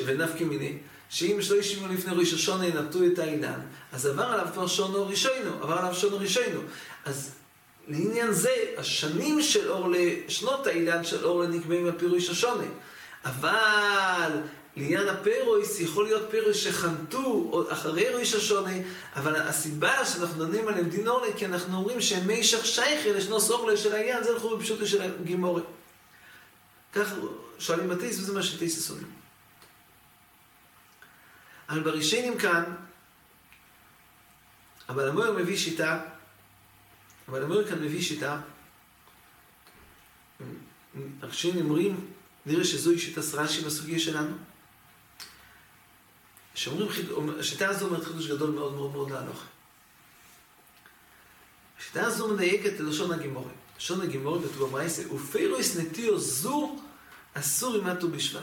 ונפקי 0.06 0.44
מיני. 0.44 0.78
שאם 1.10 1.42
שלושים 1.42 1.82
יום 1.82 1.92
לפני 1.92 2.14
ראש 2.14 2.32
השונה 2.32 2.66
ינבטו 2.66 2.98
את 3.06 3.18
העידן, 3.18 3.60
אז 3.92 4.06
עבר 4.06 4.22
עליו 4.22 4.46
כבר 4.52 4.66
שונו 4.66 5.06
ראשינו, 5.06 5.62
עבר 5.62 5.78
עליו 5.78 5.94
שונו 5.94 6.18
ראשינו. 6.18 6.60
אז 7.04 7.30
לעניין 7.88 8.32
זה, 8.32 8.54
השנים 8.76 9.42
של 9.42 9.70
אור, 9.70 9.94
שנות 10.28 10.66
העידן 10.66 11.04
של 11.04 11.24
אור 11.24 11.46
נקבעים 11.46 11.86
על 11.86 11.92
פי 11.98 12.06
ראש 12.06 12.30
השונה. 12.30 12.64
אבל 13.24 14.30
לעניין 14.76 15.08
הפירויס, 15.08 15.80
יכול 15.80 16.04
להיות 16.04 16.30
פירויס 16.30 16.56
שחנתו 16.56 17.66
אחרי 17.68 18.08
ראש 18.08 18.34
השונה, 18.34 18.74
אבל 19.16 19.36
הסיבה 19.36 20.04
שאנחנו 20.04 20.46
דנים 20.46 20.68
עליהם 20.68 20.88
דין 20.88 21.08
אורלה, 21.08 21.32
כי 21.36 21.46
אנחנו 21.46 21.76
אומרים 21.76 22.00
שהם 22.00 22.26
מי 22.26 22.44
שך 22.44 22.66
שייכי 22.66 23.12
לשנוס 23.12 23.50
אורלה 23.50 23.76
של 23.76 23.94
העניין, 23.94 24.24
זה 24.24 24.34
אנחנו 24.34 24.56
בפשוטו 24.56 24.86
של 24.86 25.02
הגימורי. 25.02 25.62
כך 26.92 27.14
שואלים 27.58 27.88
בטיס, 27.88 28.18
וזה 28.18 28.32
מה 28.32 28.42
שטיס 28.42 28.78
עשויים. 28.78 29.19
אבל 31.70 31.80
בראשינים 31.80 32.38
כאן, 32.38 32.64
אבל 34.88 35.08
המויר 35.08 35.32
מביא 35.32 35.56
שיטה, 35.56 36.00
אבל 37.28 37.42
המויר 37.42 37.68
כאן 37.68 37.82
מביא 37.82 38.02
שיטה, 38.02 38.40
הראשינים 41.22 41.64
אומרים, 41.64 42.10
נראה 42.46 42.64
שזוהי 42.64 42.98
שיטה 42.98 43.22
סרשי 43.22 43.64
בסוגיה 43.64 43.98
שלנו. 43.98 44.36
שאומרים, 46.54 46.88
השיטה 47.38 47.68
הזו 47.68 47.86
אומרת 47.86 48.04
חידוש 48.04 48.26
גדול 48.26 48.50
מאוד 48.50 48.74
מאוד 48.74 48.92
מאוד 48.92 49.10
להלוך. 49.10 49.44
השיטה 51.78 52.06
הזו 52.06 52.34
מדייקת 52.34 52.80
ללשון 52.80 53.12
הגימורי. 53.12 53.52
לשון 53.76 54.00
הגימורי 54.00 54.48
כתוב 54.48 54.68
במרייסה, 54.68 55.14
ופיירויס 55.14 55.76
נטיו 55.76 56.18
זו 56.18 56.76
אסור 57.34 57.94
ט"ו 58.00 58.08
בשבט. 58.08 58.42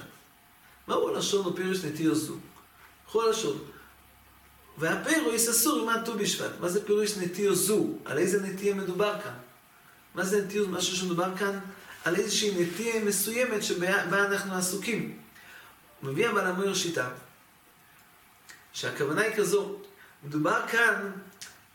מהו 0.88 1.10
הלשון 1.10 1.48
ופיירויס 1.48 1.86
נטיו 1.86 2.16
זו? 2.16 2.36
קחו 3.08 3.22
הלשון. 3.22 3.58
והפיירויס 4.78 5.50
אסור 5.50 5.92
עם 5.92 6.06
ט"ו 6.06 6.14
בשבט. 6.14 6.52
מה 6.60 6.70
זה 6.70 6.86
פיירויס 6.86 7.18
נטיו 7.18 7.56
זו? 7.56 7.88
על 8.06 8.18
איזה 8.18 8.42
נטייה 8.42 8.76
מדובר 8.76 9.14
כאן? 9.24 9.34
מה 10.16 10.26
זה 10.26 10.42
נטייה? 10.42 10.64
משהו 10.68 10.96
שמדובר 10.96 11.38
כאן 11.38 11.60
על 12.06 12.16
איזושהי 12.16 12.64
נטייה 12.64 13.04
מסוימת 13.04 13.64
שבה 13.64 14.26
אנחנו 14.26 14.54
עסוקים. 14.54 15.18
מביא 16.04 16.28
הבעל 16.28 16.48
המויר 16.48 16.74
שיטה, 16.74 17.10
שהכוונה 18.74 19.22
היא 19.22 19.36
כזו, 19.36 19.76
מדובר 20.24 20.62
כאן 20.72 21.12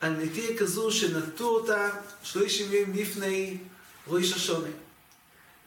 על 0.01 0.13
נטייה 0.13 0.59
כזו 0.59 0.91
שנטו 0.91 1.49
אותה 1.49 1.91
שלושים 2.23 2.73
ימים 2.73 2.93
לפני 2.95 3.57
ראש 4.07 4.33
השונה. 4.33 4.69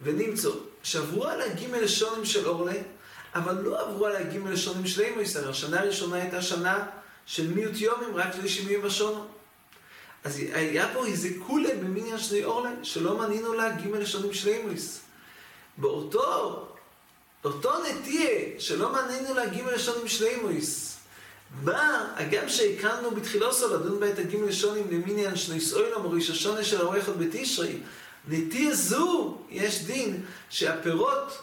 ונמצא 0.02 0.50
שעברו 0.84 1.28
על 1.28 1.42
הגימל 1.42 1.80
לשונים 1.80 2.26
של 2.26 2.48
אורלה, 2.48 2.82
אבל 3.36 3.62
לא 3.62 3.82
עברו 3.82 4.06
על 4.06 4.16
הגימל 4.16 4.52
לשונים 4.52 4.88
של 4.88 5.02
אימו 5.02 5.22
ישראל. 5.22 5.50
השנה 5.50 5.80
הראשונה 5.80 6.16
הייתה 6.16 6.42
שנה 6.42 6.86
של 7.26 7.48
מיעוט 7.48 7.78
יומים, 7.78 8.16
רק 8.16 8.36
שלושים 8.36 8.70
ימים 8.70 8.82
בשונו. 8.82 9.26
אז 10.24 10.40
היה 10.54 10.90
פה 10.94 11.06
איזה 11.06 11.30
כולה 11.48 11.70
במניין 11.76 12.20
שני 12.20 12.44
אורלה, 12.44 12.72
שלא 12.84 13.18
מנינו 13.18 13.54
לה 13.54 13.72
גימל 13.72 13.98
לשונים 13.98 14.34
של 14.34 14.48
אימויס. 14.48 15.02
באותו, 15.78 16.68
באותו 17.44 17.72
נטייה, 17.84 18.60
שלא 18.60 18.94
מנינו 18.94 19.34
לה 19.34 19.46
גימל 19.46 19.72
לשונים 19.72 20.08
של 20.08 20.26
אימויס, 20.26 20.98
בא, 21.64 22.06
הגם 22.16 22.50
שהקמנו 22.50 23.12
בתחילוסו 23.12 23.76
לדון 23.76 24.00
בה 24.00 24.10
את 24.10 24.20
הגימל 24.20 24.48
לשונים 24.48 24.88
למניין 24.92 25.36
שני 25.36 25.62
סוילום 25.62 26.06
או 26.06 26.12
ראש 26.12 26.30
השונה 26.30 26.64
של 26.64 26.82
הרויחות 26.82 27.18
בתשרי, 27.18 27.80
נטייה 28.28 28.76
זו 28.76 29.38
יש 29.50 29.84
דין 29.84 30.26
שהפירות 30.50 31.38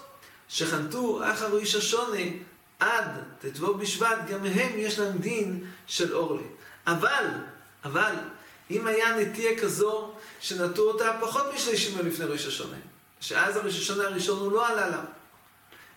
שחנתו 0.53 1.21
אחר 1.33 1.57
ראש 1.57 1.75
השונה 1.75 2.21
עד 2.81 3.09
ט"ו 3.41 3.75
בשבט, 3.75 4.19
גם 4.31 4.45
הם 4.45 4.73
יש 4.77 4.99
להם 4.99 5.19
דין 5.19 5.65
של 5.87 6.15
אורלי. 6.15 6.45
אבל, 6.87 7.25
אבל, 7.85 8.13
אם 8.71 8.87
היה 8.87 9.17
נטייה 9.17 9.59
כזו 9.59 10.13
שנטו 10.41 10.83
אותה 10.83 11.17
פחות 11.21 11.55
משלישים 11.55 11.99
יום 11.99 12.07
לפני 12.07 12.25
ראש 12.25 12.47
השונה, 12.47 12.77
שאז 13.21 13.57
הראש 13.57 13.79
השונה 13.79 14.05
הראשון 14.05 14.39
הוא 14.39 14.53
לא 14.53 14.69
עלה 14.69 14.89
לה, 14.89 15.03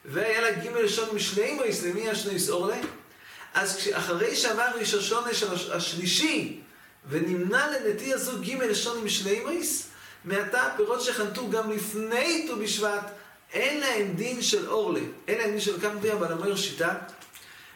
והיה 0.06 0.42
לה 0.42 0.52
ג' 0.52 0.68
ראשון 0.68 1.16
משני 1.16 1.54
מויס 1.54 1.84
למי 1.84 2.10
השני 2.10 2.40
סאורלי, 2.40 2.82
אז 3.54 3.80
אחרי 3.94 4.36
שעבר 4.36 4.68
ראש 4.80 4.94
השונה 4.94 5.34
של 5.34 5.74
השלישי, 5.74 6.60
ונמנע 7.10 7.68
לנטייה 7.72 8.18
זו 8.18 8.32
ג' 8.42 8.64
ראשון 8.64 8.98
עם 8.98 9.10
שני 9.10 9.40
מויס, 9.40 9.88
מעתה 10.26 10.62
הפירות 10.62 11.02
שחנתו 11.02 11.50
גם 11.50 11.72
לפני 11.72 12.48
ט"ו 12.48 12.56
בשבט, 12.56 13.12
אין 13.54 13.80
להם 13.80 14.14
דין 14.16 14.42
של 14.42 14.70
אורלה, 14.70 15.00
אין 15.28 15.38
להם 15.38 15.50
דין 15.50 15.60
של 15.60 15.90
מביא 15.90 16.14
אבל 16.14 16.32
אומר 16.32 16.56
שיטה, 16.56 16.94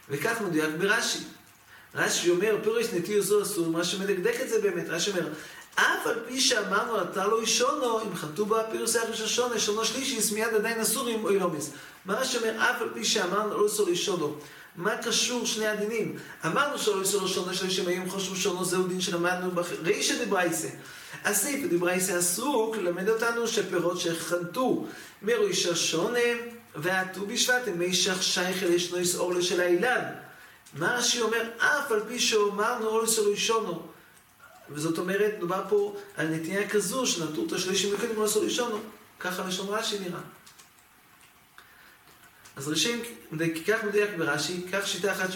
וכך 0.09 0.41
מדויק 0.41 0.69
ברש"י. 0.77 1.19
רש"י 1.95 2.29
אומר, 2.29 2.55
פירוש 2.63 2.85
נטיו 2.93 3.21
זו 3.21 3.41
אסור, 3.41 3.67
מה 3.67 3.83
שמדקדק 3.83 4.41
את 4.41 4.49
זה 4.49 4.61
באמת, 4.61 4.85
רש"י 4.89 5.11
אומר, 5.11 5.27
אף 5.75 6.07
על 6.07 6.19
פי 6.27 6.41
שאמרנו 6.41 7.01
אתה 7.01 7.27
לא 7.27 7.41
אישונו, 7.41 8.01
אם 8.01 8.15
חטאו 8.15 8.45
בה 8.45 8.63
פירוש 8.71 8.95
אחרי 8.95 9.27
שונה, 9.27 9.59
שונו 9.59 9.85
שלישיס, 9.85 10.31
מיד 10.31 10.53
עדיין 10.53 10.79
אסור 10.79 11.07
עם 11.07 11.25
אוילומיס. 11.25 11.71
מה 12.05 12.13
רש"י 12.13 12.37
אומר, 12.37 12.55
אף 12.57 12.81
על 12.81 12.89
פי 12.93 13.05
שאמרנו 13.05 13.57
לא 13.57 13.65
איסור 13.65 13.87
אישונו, 13.87 14.35
מה 14.75 14.97
קשור 14.97 15.45
שני 15.45 15.67
הדינים? 15.67 16.17
אמרנו 16.45 16.79
שלא 16.79 17.01
איסור 17.01 17.27
שונו 17.27 17.53
שלישים, 17.53 17.87
היום 17.87 18.09
חושבו 18.09 18.35
שונו, 18.35 18.65
זהו 18.65 18.83
דין 18.87 19.01
שלמדנו 19.01 19.51
ברישא 19.83 20.25
דברייסה. 21.09 21.29
הסעיף 21.29 21.71
דברייסה 21.71 22.17
עסוק 22.17 22.77
ללמד 22.77 23.09
אותנו 23.09 23.47
שפירות 23.47 23.99
שחנתו 23.99 24.85
מראש 25.21 25.65
השונה 25.65 26.19
והט"ו 26.75 27.25
בשבט 27.25 27.67
הם 27.67 27.79
מישך 27.79 28.23
שייך 28.23 28.63
אל 28.63 28.73
ישנויס 28.73 29.15
אורלה 29.15 29.41
של 29.41 29.61
האילן. 29.61 30.03
מה 30.73 30.95
רש"י 30.95 31.21
אומר? 31.21 31.49
אף 31.57 31.91
על 31.91 32.01
פי 32.07 32.19
שאומרנו 32.19 32.87
אורלס 32.87 33.19
אלוהי 33.19 33.37
שונו. 33.37 33.81
וזאת 34.69 34.97
אומרת, 34.97 35.33
מדובר 35.37 35.63
פה 35.69 35.95
על 36.17 36.27
נטייה 36.27 36.69
כזו 36.69 37.05
שנטו 37.05 37.45
את 37.47 37.51
השלישים 37.51 37.93
מקודם 37.93 38.17
אורלס 38.17 38.37
אלוהי 38.37 38.49
שונו. 38.49 38.79
ככה 39.19 39.47
לשון 39.47 39.67
רש"י 39.69 39.99
נראה. 39.99 40.19
אז 42.55 42.67
ראשית, 42.67 43.03
כך 43.67 43.83
מדויק 43.83 44.09
ברש"י, 44.17 44.65
כך 44.71 44.87
שיטה 44.87 45.11
אחת 45.11 45.29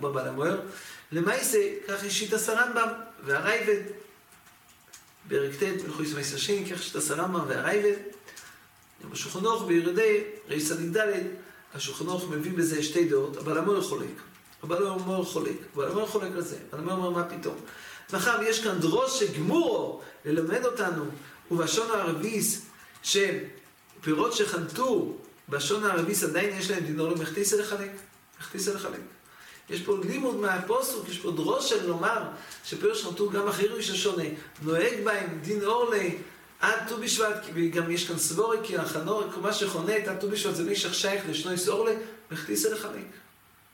בבעל 0.00 0.28
המוער. 0.28 0.60
למעשה, 1.12 1.58
כך 1.88 2.04
יש 2.04 2.18
שיטה 2.18 2.38
סרמב"ם 2.38 2.88
והרייבד. 3.24 3.82
פרק 5.28 5.54
ט' 5.54 5.84
מלכויס 5.84 6.14
מייסר 6.14 6.36
שני, 6.36 6.70
כך 6.70 6.82
שיטה 6.82 7.00
סרמב"ם 7.00 7.44
והרייבד. 7.48 7.96
בשולחן 9.10 9.44
אורך 9.44 9.62
בירדי 9.66 10.20
ריס 10.48 10.68
צדיק 10.68 10.96
ד', 10.96 11.12
השולחן 11.74 12.06
אורך 12.06 12.30
מביא 12.30 12.52
בזה 12.52 12.82
שתי 12.82 13.08
דעות, 13.08 13.36
אבל 13.36 13.58
המוער 13.58 13.82
חולק. 13.82 14.08
אבל 14.62 14.86
המוער 14.86 15.24
חולק, 15.24 15.56
אבל 15.74 15.90
המוער 15.90 16.06
חולק 16.06 16.32
על 16.34 16.42
זה. 16.42 16.56
אבל 16.72 16.80
המוער 16.80 16.96
אומר, 16.96 17.10
מה 17.10 17.24
פתאום? 17.24 17.56
מאחר 18.12 18.36
ויש 18.40 18.64
כאן 18.64 18.78
דרוש 18.78 19.20
שגמורו 19.20 20.02
ללמד 20.24 20.64
אותנו, 20.64 21.04
ובשון 21.50 21.90
הערביס, 21.90 22.62
שפירות 23.02 24.32
שחנתו 24.32 25.16
בשון 25.48 25.84
הערביס 25.84 26.24
עדיין 26.24 26.58
יש 26.58 26.70
להם 26.70 26.84
דינור 26.84 27.08
למחטיסה 27.08 27.56
לחלק. 27.56 27.90
מחטיסה 28.40 28.74
לחלק. 28.74 29.00
יש 29.70 29.82
פה 29.82 29.96
לימוד 30.04 30.36
מהפוסוק, 30.36 31.08
יש 31.08 31.18
פה 31.18 31.30
דרוש 31.30 31.68
של 31.68 31.86
לומר 31.86 32.22
שפירות 32.64 32.96
שחנתו 32.96 33.30
גם 33.30 33.48
אחרי 33.48 33.68
ראש 33.68 33.90
השונה, 33.90 34.24
נוהג 34.62 35.04
בהם 35.04 35.38
דין 35.42 35.64
אורלי 35.64 36.18
עד 36.60 36.88
ט"ו 36.88 36.96
בשבט, 36.96 37.46
וגם 37.54 37.90
יש 37.90 38.08
כאן 38.08 38.18
סבורי, 38.18 38.58
כי 38.62 38.76
החנור, 38.76 39.24
מה 39.42 39.52
שחונה 39.52 39.96
את 39.98 40.08
עד 40.08 40.20
ט"ו 40.20 40.30
בשבט 40.30 40.54
זה 40.54 40.64
מישך 40.64 40.94
שייך 40.94 41.24
לשנויס 41.28 41.68
אורלי, 41.68 41.94
מחטיסה 42.30 42.70
לחלק. 42.70 43.06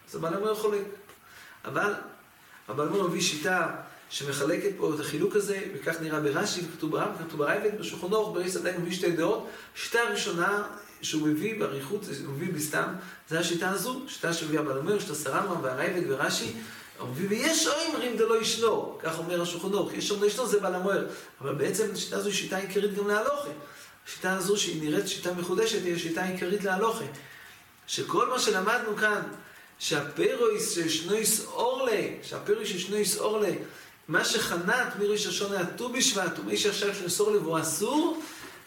אז 0.09 0.17
הבעל 0.17 0.35
אומר 0.35 0.55
חולק. 0.55 0.85
אבל, 1.65 1.93
הבעל 2.69 2.89
אומר 2.89 3.03
מביא 3.03 3.21
שיטה 3.21 3.77
שמחלקת 4.11 4.71
פה 4.77 4.95
את 4.95 5.01
החילוק 5.01 5.37
הזה, 5.37 5.61
וכך 5.75 6.01
נראה 6.01 6.21
ברש"י, 6.21 6.61
וכתוב 6.69 6.91
ברב, 6.91 7.09
וכתוב 7.21 7.39
ברייבד, 7.39 7.79
בשולחן 7.79 8.13
אורך, 8.13 8.35
בריס 8.35 8.57
עדיין 8.57 8.81
מביא 8.81 8.93
שתי 8.93 9.11
דעות. 9.11 9.49
שיטה 9.75 10.01
הראשונה 10.01 10.63
שהוא 11.05 11.29
מביא 11.29 11.61
באריכות, 11.61 12.05
הוא 12.27 12.35
מביא 12.35 12.53
בסתם, 12.53 12.85
זה 13.29 13.41
השיטה 13.41 13.71
הזו, 13.71 14.01
שיטה 14.09 14.33
שהביאה 14.33 14.63
הבעל 14.63 14.79
אומר, 14.79 14.99
שיטה 14.99 15.15
סרמה 15.15 15.61
והרייבד 15.63 16.03
ורש"י, 16.09 16.53
ויש 17.15 17.67
אומרים 17.67 18.17
דלא 18.17 18.41
ישנו, 18.41 18.99
כך 19.03 19.19
אומר 19.19 19.43
השולחן 19.43 19.73
אורך, 19.73 19.95
יש 19.95 20.11
אומרים 20.11 20.31
ישנו, 20.31 20.47
זה 20.47 20.61
בעל 20.61 20.75
המוער. 20.75 21.07
אבל 21.41 21.55
בעצם 21.55 21.87
השיטה 21.93 22.17
הזו 22.17 22.29
היא 22.29 22.35
שיטה 22.35 22.57
עיקרית 22.57 22.95
גם 22.95 23.09
להלוכה. 23.09 23.51
השיטה 24.07 24.33
הזו 24.33 24.57
שהיא 24.57 24.83
נראית 24.83 25.09
שיטה 25.09 25.33
מחודשת, 25.33 25.85
היא 25.85 25.95
השיטה 25.95 26.23
העיקרית 26.23 26.65
להלוכה. 26.65 27.05
שכל 27.87 28.29
מה 28.29 28.39
שלמדנו 28.39 28.97
כאן, 28.97 29.23
שהפירויס 29.79 30.71
של 30.71 30.89
שנויס 30.89 31.45
אורלה, 31.47 32.07
שהפירויס 32.23 32.69
של 32.69 32.79
שנויס 32.79 33.19
אורלה, 33.19 33.51
מה 34.09 34.25
שחנת 34.25 34.97
מראש 34.99 35.27
השונה 35.27 35.61
הט"ו 35.61 35.89
בשבט 35.89 36.39
ומי 36.39 36.57
שעכשיו 36.57 36.95
של 36.95 37.23
אורלה 37.23 37.39
והוא 37.39 37.61
אסור, 37.61 38.23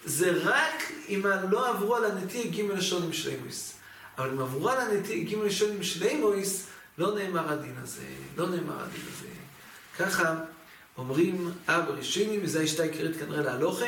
זה 0.06 0.32
רק 0.44 0.92
אם 1.10 1.22
לא 1.50 1.70
עברו 1.70 1.96
על 1.96 2.06
הנטי 2.06 2.50
ג' 2.50 2.72
לשון 2.72 3.04
עם 3.04 3.14
שלימויס. 3.14 3.74
אבל 4.18 4.30
אם 4.30 4.40
עברו 4.40 4.70
על 4.70 4.78
הנטי 4.78 5.24
ג' 5.24 5.36
לשון 5.36 5.72
עם 5.72 5.84
שלימויס, 5.84 6.68
לא 6.98 7.16
נאמר 7.16 7.52
הדין 7.52 7.76
הזה, 7.84 8.06
לא 8.38 8.50
נאמר 8.50 8.84
הדין 8.84 9.02
הזה. 9.14 9.28
ככה 10.00 10.36
אומרים 10.98 11.52
אבא 11.68 11.92
ראשינים, 11.92 12.40
וזו 12.44 12.60
השיטה 12.60 12.84
העיקרית 12.84 13.18
כנראה 13.18 13.42
להלוכה, 13.42 13.86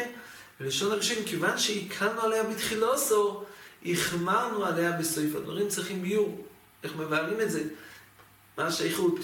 ולשון 0.59 0.91
הראשונים, 0.91 1.23
כיוון 1.25 1.57
שהקלנו 1.57 2.21
עליה 2.21 2.43
בתחילוסו, 2.43 3.43
החמרנו 3.85 4.65
עליה 4.65 4.91
בסעיף. 4.91 5.35
הדברים 5.35 5.67
צריכים 5.67 6.01
ביור. 6.01 6.45
איך 6.83 6.95
מבארים 6.95 7.41
את 7.41 7.51
זה? 7.51 7.63
מה 8.57 8.67
השייכות? 8.67 9.19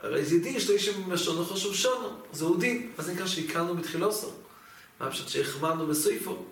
הרי 0.00 0.24
זה 0.24 0.38
דין 0.38 0.60
שתהיה 0.60 0.78
שם 0.78 1.12
משונו 1.12 1.44
חשוב 1.44 1.74
שונו, 1.74 2.08
זהו 2.32 2.56
דין. 2.56 2.90
זה 2.98 3.12
נקרא 3.12 3.26
שהקלנו 3.26 3.76
בתחילוסו? 3.76 4.30
מה 5.00 5.10
פשוט 5.10 5.28
שהחמרנו 5.28 5.86
בסעיפו? 5.86 6.44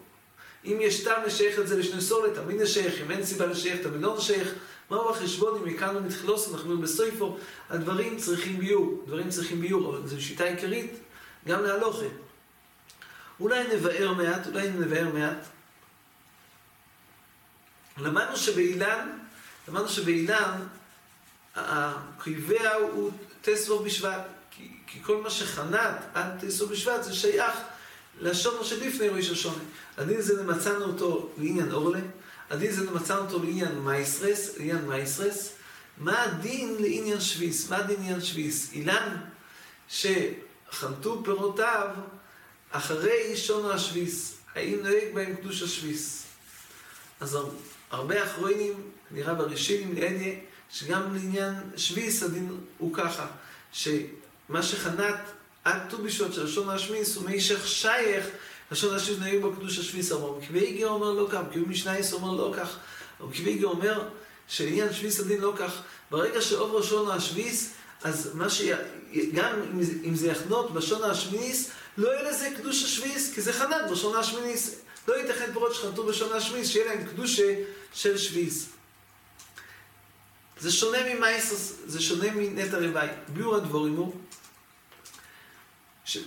אם 0.64 0.78
יש 0.80 1.04
טעם 1.04 1.22
לשייך 1.24 1.58
את 1.58 1.68
זה 1.68 1.78
לשני 1.78 2.00
סולת, 2.00 2.34
תמיד 2.34 2.62
נשייך, 2.62 3.00
אם 3.00 3.10
אין 3.10 3.24
סיבה 3.24 3.46
לשייך, 3.46 3.80
תמיד 3.82 4.00
לא 4.00 4.16
נשייך. 4.18 4.54
מהו 4.90 5.10
החשבון 5.10 5.62
אם 5.62 5.74
הקלנו 5.74 6.04
בתחילוסו, 6.04 6.50
אנחנו 6.50 6.64
אומרים 6.64 6.80
בסעיפו, 6.80 7.38
הדברים 7.70 8.18
צריכים 8.18 8.58
ביור, 8.58 9.04
דברים 9.06 9.30
צריכים 9.30 9.60
ביור, 9.60 9.96
אבל 9.96 10.06
זו 10.06 10.22
שיטה 10.22 10.44
עיקרית 10.44 10.92
גם 11.48 11.62
להלוכה. 11.62 12.06
אולי 13.40 13.76
נבאר 13.76 14.12
מעט, 14.12 14.46
אולי 14.46 14.70
נבאר 14.70 15.08
מעט. 15.14 15.46
למדנו 17.98 18.36
שבאילן, 18.36 19.18
למדנו 19.68 19.88
שבאילן, 19.88 20.66
הקריבע 21.54 22.74
הוא 22.74 23.10
טסו 23.42 23.78
בשבט, 23.78 24.26
כי, 24.50 24.68
כי 24.86 25.02
כל 25.02 25.16
מה 25.16 25.30
שחנת 25.30 25.96
עד 26.14 26.40
טסו 26.40 26.68
בשבט 26.68 27.02
זה 27.02 27.14
שייך 27.14 27.56
לשונו 28.20 28.64
שלפני 28.64 29.08
ראש 29.08 29.30
השונה. 29.30 29.62
הדין 29.96 30.18
הזה 30.18 30.42
מצאנו 30.42 30.84
אותו 30.84 31.30
לעניין 31.38 31.72
אורלה, 31.72 32.00
הדין 32.50 32.70
הזה 32.70 32.90
מצאנו 32.90 33.20
אותו 33.20 33.42
לעניין 33.42 33.78
מייסרס, 33.78 34.58
לעניין 34.58 34.88
מייסרס, 34.88 35.52
מה 35.98 36.22
הדין 36.22 36.76
לעניין 36.80 37.20
שביס? 37.20 37.70
מה 37.70 37.76
הדין 37.76 37.96
לעניין 37.96 38.20
שביס? 38.20 38.72
אילן 38.72 39.16
שחנתו 39.88 41.22
פירותיו 41.24 41.88
אחרי 42.70 43.36
שונו 43.36 43.72
השביס, 43.72 44.36
האם 44.54 44.78
נוהג 44.82 45.14
בהם 45.14 45.36
קדוש 45.36 45.62
השביס? 45.62 46.26
אז 47.20 47.38
הרבה 47.90 48.24
אחרונים, 48.24 48.72
נראה 49.10 49.34
בראשינים 49.34 49.94
לעניה, 49.94 50.34
שגם 50.70 51.14
לעניין 51.14 51.54
שביס 51.76 52.22
הדין 52.22 52.60
הוא 52.78 52.94
ככה, 52.94 53.26
שמה 53.72 54.62
שחנת 54.62 55.18
עד 55.66 55.80
ט"ו 55.90 55.98
בשבט 55.98 56.32
של 56.32 56.44
לשון 56.44 56.68
השמיס 56.68 57.16
הוא 57.16 57.24
מישך 57.30 57.68
שייך 57.68 58.26
לשון 58.70 58.94
השמיס 58.94 59.18
נוהג 59.18 59.40
בו 59.40 59.52
קדוש 59.52 59.78
השביס 59.78 60.12
אמר. 60.12 60.32
קוויגר 60.46 60.88
אומר 60.88 61.10
לא 61.10 61.28
כך, 61.30 61.40
קווי 61.52 61.64
משנייס 61.68 62.12
אומר 62.12 62.32
לא 62.32 62.52
כך, 62.56 62.76
קוויגר 63.18 63.66
אומר 63.66 64.08
שלעניין 64.48 64.92
שביס 64.92 65.20
הדין 65.20 65.40
לא 65.40 65.52
כך, 65.56 65.82
ברגע 66.10 66.42
שעובר 66.42 66.82
שון 66.82 67.10
השביס, 67.10 67.70
אז 68.02 68.30
מה 68.34 68.50
ש... 68.50 68.62
גם 69.32 69.62
אם 70.04 70.14
זה 70.14 70.26
יחנות 70.26 70.72
בשון 70.72 71.10
השמיניס, 71.10 71.70
לא 71.98 72.08
יהיה 72.08 72.30
לזה 72.30 72.48
קדוש 72.56 72.84
השביס, 72.84 73.34
כי 73.34 73.40
זה 73.40 73.52
חנת 73.52 73.90
בשון 73.90 74.16
השמיניס. 74.16 74.74
לא 75.08 75.14
ייתכן 75.14 75.52
פירות 75.52 75.74
שחנתו 75.74 76.06
בשון 76.06 76.32
השמיניס, 76.32 76.68
שיהיה 76.68 76.86
להם 76.86 77.04
קדושה 77.06 77.54
של 77.94 78.18
שביס. 78.18 78.66
זה 80.60 80.72
שונה 80.72 80.98
ממייסוס, 81.14 81.72
זה 81.86 82.02
שונה 82.02 82.30
מנטע 82.34 82.78
רוואי. 82.78 83.08
ביור 83.28 83.56
הדבורים 83.56 83.96
הוא, 83.96 84.12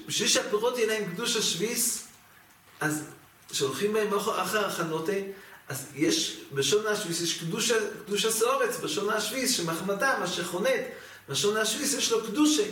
בשביל 0.08 0.28
שהפירות 0.28 0.78
יהיה 0.78 0.88
להם 0.88 1.12
קדוש 1.13 1.36
השביס, 1.36 2.08
אז 2.80 3.04
כשהולכים 3.50 3.94
בהם 3.94 4.13
אחר 4.13 4.65
הכנותה, 4.65 5.12
אז 5.68 5.86
יש, 5.96 6.39
בשון 6.54 6.88
השביס 6.88 7.22
יש 7.22 7.39
קדושה, 7.39 7.76
קדושה 8.06 8.32
סאורץ, 8.32 8.78
בשון 8.84 9.10
השביס, 9.10 9.58
שמחמתה, 9.58 10.18
מה 10.20 10.28
שחונט, 10.28 10.82
בשון 11.30 11.58
השביס 11.58 11.94
יש 11.94 12.12
לו 12.12 12.24
קדושה. 12.24 12.63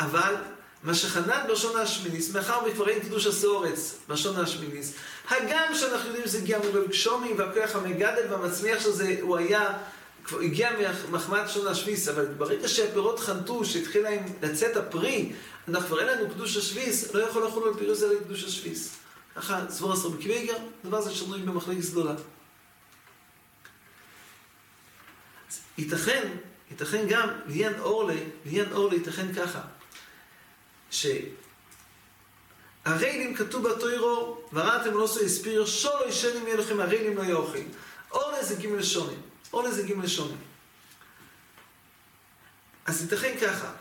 אבל 0.00 0.34
מה 0.82 0.94
שחנן 0.94 1.40
בשון 1.48 1.76
השמיניס, 1.76 2.34
מאחר 2.34 2.58
וכבר 2.66 2.88
אין 2.88 3.00
קדוש 3.00 3.26
הסאורץ 3.26 3.94
בשון 4.08 4.40
השמיניס, 4.40 4.92
הגם 5.28 5.74
שאנחנו 5.74 6.06
יודעים 6.06 6.26
שזה 6.26 6.38
הגיע 6.38 6.58
מרב 6.58 6.88
גשומי 6.88 7.32
והכוח 7.32 7.76
המגדל 7.76 8.26
והמצמיח 8.30 8.82
של 8.82 8.90
זה, 8.90 9.16
הוא 9.20 9.36
היה, 9.36 9.78
כבר 10.24 10.40
הגיע 10.40 10.70
ממחמד 11.08 11.42
שון 11.48 11.66
השביס, 11.66 12.08
אבל 12.08 12.24
ברגע 12.24 12.68
שהפירות 12.68 13.20
חנתו, 13.20 13.64
שהתחיל 13.64 14.02
להם 14.02 14.24
לצאת 14.42 14.76
הפרי, 14.76 15.32
אנחנו 15.68 15.86
כבר 15.88 16.00
אין 16.00 16.18
לנו 16.18 16.30
קדוש 16.30 16.56
השביס, 16.56 17.14
לא 17.14 17.22
יכול 17.22 17.46
לחול 17.46 17.68
על 17.68 17.74
פירוס 17.74 18.02
אלא 18.02 18.18
קדוש 18.18 18.44
השביס. 18.44 18.96
ככה 19.36 19.60
סבור 19.70 19.92
עשרה 19.92 20.10
בקוויגר, 20.10 20.56
דבר 20.84 21.00
זה 21.00 21.14
שנוי 21.14 21.40
במחלקת 21.40 21.80
גדולה. 21.90 22.14
ייתכן, 25.78 26.28
ייתכן 26.70 27.06
גם, 27.08 27.28
לעניין 27.46 27.80
אורלה, 27.80 28.14
לעניין 28.44 28.72
אורלה 28.72 28.94
ייתכן 28.94 29.34
ככה, 29.34 29.60
שהריילים 32.84 33.34
כתוב 33.34 33.68
בתוירו, 33.68 34.40
וראתם 34.52 34.94
לא 34.94 35.04
עשו 35.04 35.20
הספיריו, 35.20 35.66
שולו 35.66 36.08
ישנים 36.08 36.46
יהיה 36.46 36.56
לכם 36.56 36.80
הריילים 36.80 37.16
לא 37.16 37.22
יאכל. 37.22 37.58
אורלה 38.10 38.44
זה 38.44 38.54
גימל 38.54 38.82
שונים. 38.82 39.31
אורלה 39.52 39.70
זה 39.70 39.82
גימל 39.82 40.06
שונים. 40.06 40.36
אז 42.86 43.02
ייתכן 43.02 43.36
ככה, 43.42 43.72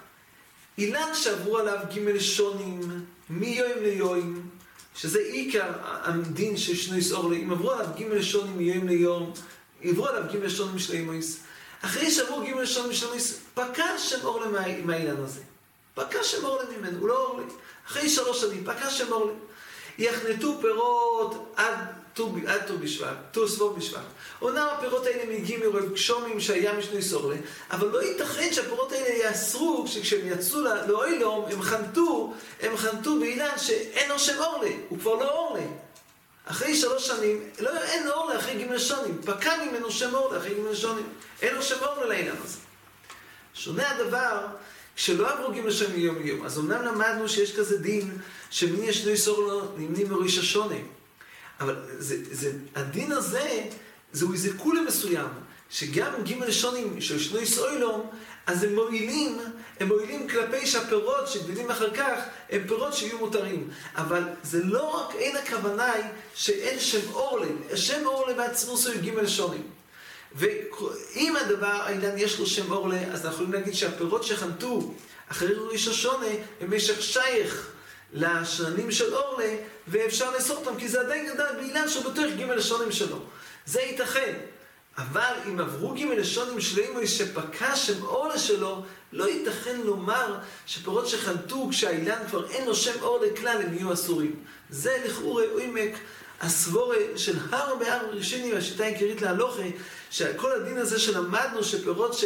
אילן 0.78 1.14
שעברו 1.14 1.58
עליו 1.58 1.78
גימל 1.90 2.20
שונים, 2.20 3.06
מיום 3.30 3.80
ליום, 3.82 4.50
שזה 4.96 5.20
עיקר 5.20 5.72
הדין 5.84 6.58
של 6.58 6.76
שני 6.76 7.00
אורלה, 7.12 7.36
אם 7.38 7.52
עברו 7.52 7.72
עליו 7.72 7.88
גימל 7.96 8.22
שונים 8.22 8.58
מיום 8.58 8.88
ליום, 8.88 9.34
עברו 9.82 10.08
עליו 10.08 10.24
גימל 10.32 10.50
שונים 10.50 10.80
של 10.80 10.94
אימויס, 10.94 11.40
אחרי 11.82 12.12
שעברו 12.12 12.42
גימל 12.42 12.66
שונים 12.66 12.94
של 12.94 13.06
אימויס, 13.06 13.40
פקע 13.54 13.98
שם 13.98 14.20
אורלה 14.24 14.48
מהאילן 14.86 15.24
הזה. 15.24 15.42
פקע 15.96 16.24
שם 16.24 16.46
אורלה 16.46 16.64
ממנו, 16.78 17.00
הוא 17.00 17.08
לא 17.08 17.26
אורלה. 17.26 17.46
אחרי 17.88 18.10
שלוש 18.10 18.42
שנים, 18.42 18.64
פקע 18.66 18.90
שם 18.90 19.12
אורלה. 19.12 19.34
יחנתו 19.98 20.58
פירות 20.62 21.54
עד 21.56 21.78
ט"ו 22.14 22.34
בשבט, 22.80 23.18
ט"ו 23.32 23.48
סבוב 23.48 23.78
בשבט. 23.78 24.02
אומנם 24.42 24.68
הפירות 24.78 25.06
האלה 25.06 25.40
מגיעים 25.40 25.60
מרוב 25.60 25.94
גשומים 25.94 26.40
שהיה 26.40 26.74
משני 26.74 27.02
סורלה, 27.02 27.36
אבל 27.72 27.88
לא 27.88 28.04
ייתכן 28.04 28.54
שהפירות 28.54 28.92
האלה 28.92 29.10
יאסרו, 29.10 29.86
שכשהם 29.88 30.20
יצאו 30.28 30.60
לאוילום, 30.88 31.46
הם 31.52 31.62
חנתו, 31.62 32.34
הם 32.62 32.78
חנתו 32.78 33.20
באילן 33.20 33.58
שאין 33.58 34.10
לו 34.10 34.20
שם 34.20 34.40
אורלה, 34.40 34.72
הוא 34.90 35.00
כבר 35.00 35.16
לא 35.16 35.32
אורלה. 35.32 35.64
אחרי 36.46 36.76
שלוש 36.76 37.08
שנים, 37.08 37.50
לא, 37.60 37.78
אין 37.78 38.08
אורלה 38.08 38.40
אחרי 38.40 38.54
ג' 38.54 38.78
שונים, 38.78 39.22
פקע 39.26 39.66
ממנו 39.66 39.92
שם 39.92 40.16
אורלה 40.16 40.40
אחרי 40.40 40.54
ג' 40.54 40.74
שונים, 40.74 41.10
אין 41.42 41.56
לו 41.56 41.62
שם 41.64 41.76
אורלה 41.82 42.06
לעניין 42.06 42.36
הזה. 42.44 42.58
שונה 43.54 43.92
הדבר 43.92 44.48
כשלא 44.96 45.30
עברו 45.30 45.54
ג' 45.54 45.70
שנים 45.70 45.96
מיום 45.96 46.18
ליום, 46.22 46.46
אז 46.46 46.60
אמנם 46.60 46.86
למדנו 46.86 47.30
שיש 47.30 47.56
כזה 47.56 47.78
דין 47.78 48.18
שמי 48.50 48.86
יש 48.86 48.98
שני 48.98 49.18
סורלה 49.18 49.64
נמנים 49.78 50.10
מראש 50.10 50.38
השונה. 50.38 50.76
אבל 51.62 51.76
זה, 51.98 52.18
זה, 52.32 52.52
הדין 52.76 53.12
הזה, 53.12 53.64
זהו 54.14 54.34
איזה 54.34 54.50
כולה 54.58 54.82
מסוים, 54.82 55.30
שגם 55.70 56.12
ג' 56.24 56.52
שונים 56.52 57.02
של 57.02 57.20
שני 57.20 57.46
סוילום, 57.46 58.10
אז 58.48 58.64
הם 58.64 58.76
מועילים, 58.76 59.40
הם 59.80 59.88
מועילים 59.88 60.28
כלפי 60.30 60.68
שהפירות 60.68 61.28
שגדלים 61.28 61.72
אחר 61.72 61.94
כך, 61.96 62.20
הם 62.50 62.62
פירות 62.68 62.94
שיהיו 62.94 63.18
מותרים. 63.18 63.70
אבל 63.96 64.24
זה 64.44 64.64
לא 64.64 64.96
רק, 64.96 65.16
אין 65.16 65.38
הכוונה 65.38 65.92
היא 65.92 66.04
שאין 66.36 66.80
שם 66.80 67.12
אורלה, 67.14 67.48
שם 67.76 68.06
אורלה 68.06 68.34
בעצמו 68.34 68.78
זה 68.78 68.96
ג' 68.98 69.28
שונים. 69.28 69.68
ואם 70.36 71.36
הדבר, 71.36 71.68
העניין 71.68 72.18
יש 72.18 72.40
לו 72.40 72.46
שם 72.46 72.72
אורלה, 72.72 72.98
אז 72.98 73.26
אנחנו 73.26 73.44
יכולים 73.44 73.54
להגיד 73.54 73.74
שהפירות 73.74 74.24
שחנתו 74.24 74.94
אחרי 75.28 75.54
ראש 75.58 75.88
השונה, 75.88 76.28
הם 76.62 76.76
משך 76.76 77.02
שייך 77.02 77.72
לשנים 78.14 78.92
של 78.92 79.14
אורלה, 79.16 79.56
ואפשר 79.92 80.32
לאסור 80.32 80.58
אותם, 80.58 80.80
כי 80.80 80.88
זה 80.88 81.02
עדיין 81.02 81.30
גדל 81.70 81.88
שהוא 81.88 82.04
בתוך 82.04 82.26
ג' 82.38 82.42
לשונים 82.42 82.92
שלו. 82.92 83.20
זה 83.66 83.82
ייתכן. 83.82 84.34
אבל 84.98 85.34
אם 85.48 85.60
עברו 85.60 85.94
ג' 85.94 86.02
לשונים 86.02 86.62
של 86.62 86.80
אימוי 86.80 87.08
שפקע 87.08 87.76
שם 87.76 88.04
אורלה 88.04 88.40
שלו, 88.40 88.84
לא 89.14 89.30
ייתכן 89.30 89.82
לומר 89.82 90.38
שפירות 90.66 91.08
שחלטו 91.08 91.68
כשהאילן 91.72 92.20
כבר 92.30 92.50
אין 92.50 92.66
לו 92.66 92.76
שם 92.76 93.02
אורלה 93.02 93.28
כלל, 93.36 93.62
הם 93.62 93.74
יהיו 93.74 93.94
אסורים. 93.94 94.36
זה 94.70 94.98
לכאורה 95.06 95.44
עומק 95.54 95.92
הסבורה 96.42 96.98
של 97.16 97.38
הר 97.52 97.76
בהר 97.76 98.06
ראשיני 98.12 98.54
והשיטה 98.54 98.84
העיקרית 98.84 99.22
להלוכה, 99.22 99.64
שכל 100.12 100.52
הדין 100.52 100.78
הזה 100.78 101.00
שלמדנו 101.00 101.64
שפירות 101.64 102.14
ש... 102.14 102.26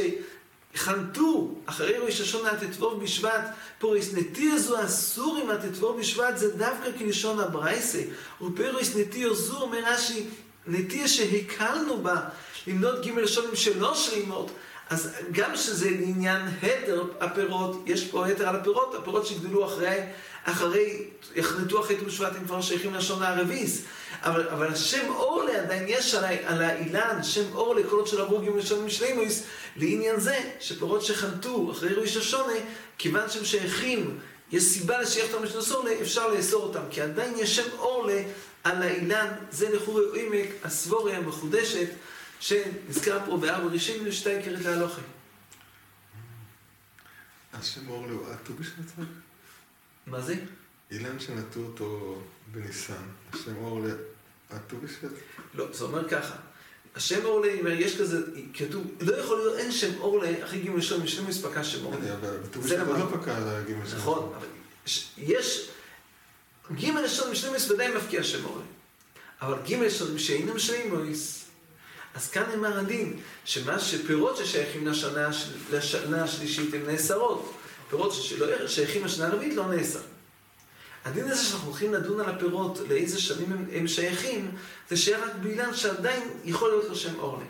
חנתו 0.75 1.55
אחרי 1.65 1.97
ראש 1.97 2.21
השונה 2.21 2.49
ט"ו 2.59 2.97
בשבט, 2.97 3.41
פוריס 3.79 4.13
נטיר 4.13 4.57
זו 4.57 4.85
אסור 4.85 5.39
אם 5.43 5.49
הט"ו 5.49 5.93
בשבט 5.93 6.37
זה 6.37 6.57
דווקא 6.57 6.89
כלשון 6.97 7.39
הברייסה. 7.39 8.01
ופוריס 8.41 8.95
נטיר 8.95 9.33
זו 9.33 9.61
אומר 9.61 9.79
רש"י, 9.85 10.25
נטיר 10.67 11.07
שהקלנו 11.07 11.97
בה 12.03 12.15
למנות 12.67 13.05
ג' 13.05 13.25
שונים 13.25 13.55
שלא 13.55 13.95
שלימות, 13.95 14.51
אז 14.89 15.09
גם 15.31 15.55
שזה 15.55 15.89
לעניין 15.89 16.41
התר 16.63 17.03
הפירות, 17.19 17.83
יש 17.85 18.07
פה 18.07 18.27
התר 18.27 18.47
על 18.49 18.55
הפירות, 18.55 18.95
הפירות 18.95 19.25
שגדלו 19.25 19.65
אחרי, 19.65 19.99
אחרי, 20.43 21.03
יחנתו 21.35 21.81
אחרי 21.81 21.97
ט"ו 21.97 22.05
בשבט 22.05 22.35
הם 22.35 22.45
כבר 22.45 22.61
שייכים 22.61 22.93
לשון 22.93 23.23
הרביס. 23.23 23.81
אבל, 24.21 24.49
אבל 24.49 24.67
השם 24.67 25.09
אורלה 25.09 25.61
עדיין 25.61 25.85
יש 25.87 26.15
על, 26.15 26.23
על 26.45 26.61
האילן, 26.61 27.23
שם 27.23 27.55
אורלה, 27.55 27.81
כל 27.89 27.95
עוד 27.95 28.07
של 28.07 28.21
הרוגים 28.21 28.57
ראשונים 28.57 28.89
שלימוס, 28.89 29.43
לעניין 29.75 30.19
זה 30.19 30.39
שפירות 30.59 31.05
שחנתו 31.05 31.71
אחרי 31.71 31.93
ראש 31.93 32.17
השונה, 32.17 32.53
כיוון 32.97 33.29
שהם 33.29 33.45
שייכים, 33.45 34.19
יש 34.51 34.63
סיבה 34.63 35.01
לשייך 35.01 35.33
אותם 35.33 35.43
לשנות 35.43 35.71
אורלה, 35.71 35.91
אפשר 36.01 36.27
לאסור 36.27 36.63
אותם, 36.63 36.81
כי 36.91 37.01
עדיין 37.01 37.33
יש 37.37 37.55
שם 37.55 37.69
אורלה 37.79 38.21
על 38.63 38.83
האילן, 38.83 39.27
זה 39.51 39.69
לחורי 39.75 40.03
עמק, 40.15 40.49
הסבוריה 40.63 41.17
המחודשת, 41.17 41.87
שנזכר 42.45 43.19
פה 43.25 43.37
בארבע 43.37 43.67
ראשונים 43.67 44.07
ושתי 44.07 44.37
עיקרת 44.37 44.61
להלוכה. 44.61 45.01
השם 47.53 47.89
אורלה 47.89 48.13
הוא 48.13 48.27
עטו 48.31 48.53
בשבט? 48.53 49.07
מה 50.07 50.21
זה? 50.21 50.35
אילן 50.91 51.19
שנטו 51.19 51.59
אותו 51.59 52.21
בניסן, 52.51 53.03
השם 53.33 53.55
אורלה 53.57 53.93
עטו 54.49 54.77
בשבט? 54.77 55.11
לא, 55.53 55.67
זה 55.73 55.83
אומר 55.83 56.09
ככה. 56.09 56.35
השם 56.95 57.25
אורלה, 57.25 57.73
יש 57.73 58.01
כזה, 58.01 58.21
כתוב, 58.53 58.83
לא 59.01 59.15
יכול 59.15 59.37
להיות, 59.37 59.57
אין 59.57 59.71
שם 59.71 59.99
אורלה, 59.99 60.45
אחרי 60.45 60.59
גימל 60.59 60.81
שלום, 60.81 61.03
יש 61.03 61.17
לנו 61.17 61.27
מספקה 61.27 61.63
שם 61.63 61.85
אורלה. 61.85 62.15
בט"ו 62.15 62.61
בשבט 62.61 62.87
לא 62.87 63.07
פקע 63.13 63.37
על 63.37 63.43
הגימל 63.47 63.85
שלום. 63.85 63.99
נכון, 63.99 64.33
אבל 64.37 64.47
יש, 65.17 65.69
גימל 66.71 67.07
שלום, 67.07 67.31
יש 67.31 67.43
לנו 67.43 67.55
ודאי 67.69 67.95
מפקיע 67.95 68.23
שם 68.23 68.45
אורלה. 68.45 68.65
אבל 69.41 69.57
גימל 69.63 69.89
שלום, 69.89 70.19
שאינם 70.19 70.59
שלימויס, 70.59 71.44
אז 72.15 72.29
כאן 72.29 72.43
נאמר 72.49 72.79
הדין, 72.79 73.19
שמה 73.45 73.79
שפירות 73.79 74.37
ששייכים 74.37 74.87
לשנה, 74.87 75.29
לשנה 75.71 76.23
השלישית 76.23 76.73
הן 76.73 76.81
נאסרות. 76.85 77.53
פירות 77.89 78.13
ששייכים 78.67 79.05
לשנה 79.05 79.27
הרביעית 79.27 79.55
לא 79.55 79.67
נאסר. 79.67 79.99
הדין 81.05 81.25
הזה 81.31 81.43
שאנחנו 81.43 81.69
הולכים 81.69 81.93
לדון 81.93 82.19
על 82.19 82.29
הפירות, 82.29 82.79
לאיזה 82.89 83.21
שנים 83.21 83.51
הם, 83.51 83.65
הם 83.71 83.87
שייכים, 83.87 84.51
זה 84.89 84.97
שייך 84.97 85.19
רק 85.23 85.31
באילן 85.41 85.73
שעדיין 85.73 86.23
יכול 86.45 86.69
להיות 86.69 86.89
לו 86.89 86.95
שם 86.95 87.19
אורלי. 87.19 87.45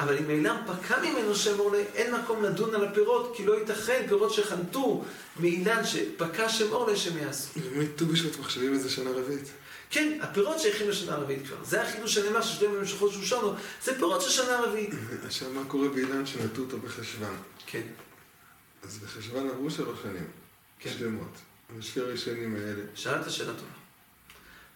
אבל 0.00 0.18
אם 0.18 0.30
אילם 0.30 0.56
פקע 0.66 1.02
ממנו 1.02 1.34
שם 1.34 1.58
אורלה, 1.58 1.82
אין 1.94 2.14
מקום 2.14 2.42
לדון 2.42 2.74
על 2.74 2.84
הפירות, 2.84 3.32
כי 3.36 3.46
לא 3.46 3.58
ייתכן 3.58 4.04
פירות 4.08 4.32
שחנתו 4.32 5.04
מאילן 5.40 5.86
שפקע 5.86 6.48
שם 6.48 6.72
אורלה 6.72 6.96
שהם 6.96 7.18
יעשו. 7.18 7.48
למי 7.74 7.86
ט"ו 7.86 8.06
בשבט 8.06 8.38
מחשבים 8.38 8.74
את 8.74 8.80
זה 8.80 8.90
שנה 8.90 9.10
רביעית? 9.10 9.48
כן, 9.90 10.18
הפירות 10.22 10.60
שייכים 10.60 10.88
לשנה 10.88 11.14
הרביעית 11.14 11.46
כבר. 11.46 11.64
זה 11.64 11.82
החידוש 11.82 12.14
שנאמר 12.14 12.42
ששלם 12.42 12.74
במשכות 12.74 13.12
שושונו, 13.12 13.54
זה 13.82 13.98
פירות 13.98 14.22
של 14.22 14.30
שנה 14.30 14.60
רביעית. 14.60 14.90
עכשיו, 15.26 15.50
מה 15.50 15.64
קורה 15.68 15.88
באילן 15.88 16.26
שנטו 16.26 16.62
אותו 16.62 16.78
בחשוון? 16.78 17.36
כן. 17.66 17.82
אז 18.82 18.98
בחשוון 18.98 19.48
עברו 19.48 19.70
שלוש 19.70 19.98
שנים. 20.02 20.26
כן. 20.78 20.90
שלמות. 20.98 21.38
בשביל 21.78 22.04
הראשונים 22.04 22.56
האלה. 22.56 22.82
שאלת 22.94 23.30
שאלה 23.30 23.52
טובה. 23.52 23.70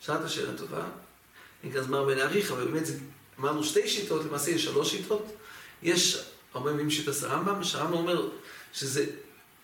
שאלת 0.01 0.31
שאלה 0.31 0.59
טובה. 0.59 0.85
אין 1.63 1.73
כאן 1.73 1.83
זמן 1.83 2.07
בלהעריך, 2.07 2.53
אבל 2.53 2.65
באמת 2.65 2.87
אמרנו 3.39 3.65
שתי 3.65 3.89
שיטות, 3.89 4.25
למעשה 4.25 4.51
יש 4.51 4.65
שלוש 4.65 4.91
שיטות. 4.91 5.37
יש, 5.83 6.25
הרבה 6.55 6.71
פעמים 6.71 6.91
שיטת 6.91 7.23
הרמב"ם, 7.23 7.65
שהרמב"ם 7.65 7.93
אומר 7.93 8.29
שזה, 8.73 9.07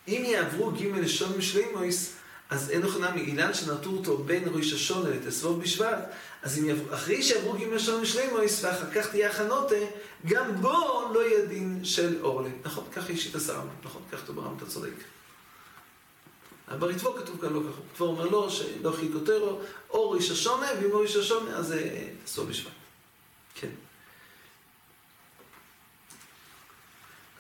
אם 0.08 0.22
יעברו 0.26 0.70
ג' 0.70 0.84
לשון 0.84 1.38
משלימויס, 1.38 2.17
אז 2.50 2.70
אין 2.70 2.82
נכונה 2.82 3.10
מאילן 3.14 3.54
שנטו 3.54 3.90
אותו 3.90 4.18
בין 4.18 4.44
ראש 4.46 4.72
השונה 4.72 5.10
לתסבוב 5.10 5.62
בשבט, 5.62 5.98
אז 6.42 6.58
אם 6.58 6.64
יעברו, 6.64 6.94
אחרי 6.94 7.22
שעברו 7.22 7.52
ג' 7.52 7.62
לשון 7.62 8.00
משלימויס, 8.00 8.64
ואחר 8.64 8.90
כך 8.94 9.10
תהיה 9.10 9.30
הכנותה, 9.30 9.76
גם 10.26 10.56
בו 10.60 11.10
לא 11.14 11.28
יהיה 11.28 11.46
דין 11.46 11.80
של 11.84 12.18
אורלה. 12.22 12.48
נכון, 12.64 12.84
ככה 12.92 13.12
יש 13.12 13.24
שיטת 13.24 13.48
הרמב"ם, 13.48 13.74
נכון, 13.84 14.02
כך 14.12 14.18
כתוב 14.18 14.36
ברמב"ם, 14.36 14.56
אתה 14.56 14.66
צודק. 14.66 14.90
בריטבו 16.78 17.14
כתוב 17.14 17.40
כאן 17.40 17.52
לא 17.52 17.60
ככה. 17.60 17.80
כבר 17.96 18.06
אומר 18.06 18.26
לו 18.26 18.50
שלא 18.50 18.92
חיקותרו, 18.92 19.60
או 19.90 20.10
ראש 20.10 20.30
השונה, 20.30 20.66
ואם 20.80 20.90
לא 20.90 21.02
ראש 21.02 21.16
השונה, 21.16 21.56
אז 21.56 21.66
זה 21.66 22.08
סוף 22.26 22.48
בשבט. 22.48 22.72
כן. 23.54 23.68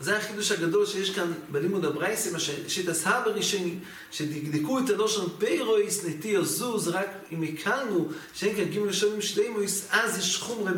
זה 0.00 0.16
החידוש 0.16 0.52
הגדול 0.52 0.86
שיש 0.86 1.10
כאן 1.10 1.32
בלימוד 1.50 1.84
הברייסים, 1.84 2.32
שתסהר 2.68 3.22
בראשונים, 3.24 3.80
שדקדקו 4.10 4.78
את 4.78 4.90
הלושן 4.90 5.24
פיירויס 5.38 6.04
נטי 6.04 6.44
זוז, 6.44 6.88
רק 6.88 7.08
אם 7.32 7.42
הקלנו 7.42 8.08
שאין 8.34 8.56
כאן 8.56 8.64
גימל 8.64 8.92
שונים 8.92 9.22
שלימויס, 9.22 9.88
אז 9.90 10.18
יש 10.18 10.36
חומרה 10.36 10.72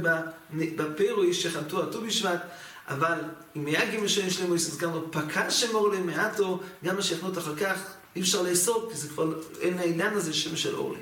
בפיירויס 0.52 1.36
שחנתו 1.36 1.82
הט"ו 1.82 2.00
בשבט, 2.00 2.40
אבל 2.88 3.18
אם 3.56 3.66
היה 3.66 3.90
גימל 3.90 4.08
שונים 4.08 4.30
שלימויס, 4.30 4.68
אז 4.68 4.78
גם 4.78 4.92
לא 4.92 5.04
פקע 5.10 5.50
שמור 5.50 5.88
למעטו, 5.88 6.60
גם 6.84 6.96
מה 6.96 7.02
שיחנות 7.02 7.38
אחר 7.38 7.56
כך, 7.56 7.82
אי 8.16 8.20
אפשר 8.20 8.42
לאסור, 8.42 8.88
כי 8.92 8.98
זה 8.98 9.08
כבר 9.08 9.32
אין 9.60 9.78
העניין 9.78 10.14
הזה 10.14 10.32
שם 10.32 10.56
של 10.56 10.74
אורלי. 10.74 11.00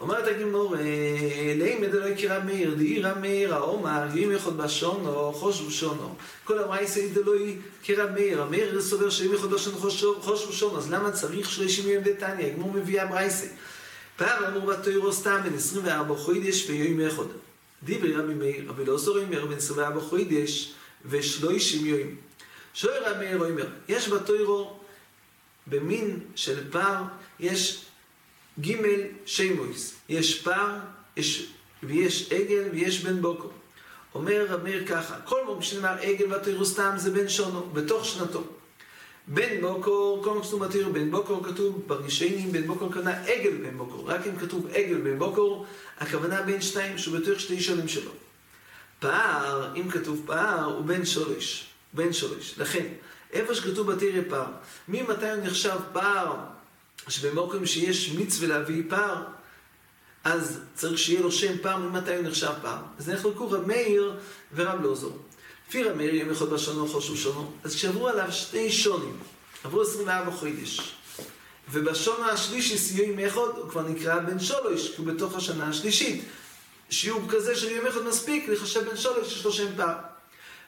אומרת 0.00 0.26
הגמור, 0.26 0.76
לימד 1.56 1.94
אלוהי 1.94 2.16
קרא 2.16 2.44
מאיר, 2.44 2.74
דאי 2.74 3.02
רב 3.02 3.18
מאיר, 3.18 3.54
האומר, 3.54 4.02
אם 4.14 4.32
יכול 4.32 4.52
בשונו, 4.52 5.32
חושבו 5.32 5.70
שונו. 5.70 6.14
כל 6.44 6.58
המרייסא 6.58 7.00
דלוי 7.14 7.56
קרא 7.84 8.10
מאיר, 8.14 8.42
המאיר 8.42 8.80
סובר 8.80 9.10
שאם 9.10 9.32
יכול 9.34 9.48
בשונו, 9.48 9.76
חושבו 10.20 10.52
שונו, 10.52 10.78
אז 10.78 10.92
למה 10.92 11.10
צריך 11.10 11.50
שלושים 11.50 11.88
יום 11.88 12.04
דתניא? 12.04 12.46
הגמור 12.46 12.72
מביאה 12.72 13.06
ברייסא. 13.06 13.46
פעם 14.16 14.44
אמור 14.44 14.66
בתוירו 14.66 15.12
סתם 15.12 15.40
בן 15.44 15.54
24 15.54 16.14
חוידש 16.16 16.70
ויום 16.70 17.00
אחד. 17.00 17.24
דיברי 17.82 18.12
רבי 18.12 18.34
מאיר, 18.34 18.64
רבי 18.68 18.84
לא 18.84 18.98
זור 18.98 19.18
אומר 19.18 19.46
בן 19.46 19.56
24 19.56 20.00
חוידש 20.00 20.74
ושלושים 21.04 21.86
יום. 21.86 22.08
שואל 22.74 23.02
רבי 23.06 23.24
מאיר 23.24 23.50
אומר, 23.50 23.66
יש 23.88 24.08
בתוירו 24.08 24.78
במין 25.66 26.20
של 26.34 26.70
פער, 26.70 27.02
יש 27.40 27.83
ג' 28.60 28.76
שימויס, 29.26 29.94
יש 30.08 30.42
פר, 30.42 30.70
יש, 31.16 31.52
ויש 31.82 32.32
עגל 32.32 32.64
ויש 32.72 33.04
בן 33.04 33.22
בוקו. 33.22 33.48
אומר 34.14 34.46
רב 34.48 34.62
מאיר 34.62 34.86
ככה, 34.86 35.20
כל 35.20 35.44
מום 35.46 35.62
שנאמר 35.62 35.98
עגל 36.00 36.34
ותראו 36.34 36.64
סתם 36.64 36.94
זה 36.96 37.10
בן 37.10 37.28
שונו, 37.28 37.70
בתוך 37.72 38.04
שנתו. 38.04 38.42
בן 39.28 39.60
בוקור, 39.60 40.24
כל 40.24 40.34
מה 40.34 40.44
כתוב 40.44 40.64
בתיאור 40.64 40.92
בן 40.92 41.10
בוקור 41.10 41.44
כתוב 41.44 41.82
בראשונים, 41.86 42.52
בן 42.52 42.66
בוקור 42.66 42.92
כוונה 42.92 43.22
עגל 43.22 43.56
בן 43.56 43.78
בוקור. 43.78 44.10
רק 44.10 44.26
אם 44.26 44.36
כתוב 44.36 44.66
עגל 44.66 45.00
בן 45.00 45.18
בוקור, 45.18 45.66
הכוונה 45.98 46.42
בין 46.42 46.60
שתיים, 46.60 46.98
שהוא 46.98 47.18
בתוך 47.18 47.40
שתי 47.40 47.62
שנים 47.62 47.88
שלו. 47.88 48.10
פער, 48.98 49.74
אם 49.76 49.90
כתוב 49.90 50.22
פער, 50.26 50.64
הוא 50.64 50.84
בן 50.84 51.04
שורש. 51.04 51.66
בן 51.92 52.12
שורש. 52.12 52.54
לכן, 52.58 52.86
איפה 53.32 53.54
שכתוב 53.54 53.92
בתרא 53.92 54.20
פער, 54.28 54.46
ממתי 54.88 55.30
הוא 55.30 55.44
נחשב 55.44 55.78
פער 55.92 56.36
שבמקום 57.08 57.66
שיש 57.66 58.10
מצווה 58.10 58.48
להביא 58.48 58.82
פר, 58.88 59.14
אז 60.24 60.60
צריך 60.74 60.98
שיהיה 60.98 61.20
לו 61.20 61.32
שם 61.32 61.58
פר 61.62 61.76
ממתי 61.76 62.16
הוא 62.16 62.22
נחשב 62.22 62.52
פר. 62.62 62.76
אז 62.98 63.08
נחלקו 63.08 63.50
רב 63.50 63.66
מאיר 63.66 64.16
ורב 64.54 64.82
לוזור. 64.82 65.18
לפי 65.68 65.82
רב 65.82 65.96
מאיר 65.96 66.14
יום 66.14 66.30
אחד 66.30 66.46
בשונו 66.46 66.88
חושב 66.88 67.16
שונו, 67.16 67.52
אז 67.64 67.74
כשעברו 67.74 68.08
עליו 68.08 68.32
שני 68.32 68.72
שונים, 68.72 69.16
עברו 69.64 69.82
24 69.82 70.30
חודש. 70.30 70.94
ובשון 71.70 72.22
השלישי 72.22 72.78
סיום 72.78 73.10
ימי 73.10 73.30
חוד, 73.30 73.56
הוא 73.56 73.70
כבר 73.70 73.82
נקרא 73.82 74.18
בן 74.18 74.38
שולוש, 74.38 74.90
כי 74.90 74.94
הוא 74.96 75.06
בתוך 75.06 75.36
השנה 75.36 75.68
השלישית. 75.68 76.24
שיעור 76.90 77.22
כזה 77.28 77.56
של 77.56 77.70
ימי 77.70 77.92
חוד 77.92 78.06
מספיק 78.06 78.48
לחשב 78.48 78.90
בן 78.90 78.96
שולש 78.96 79.32
יש 79.32 79.44
לו 79.44 79.52
שם 79.52 79.66
פעם. 79.76 79.98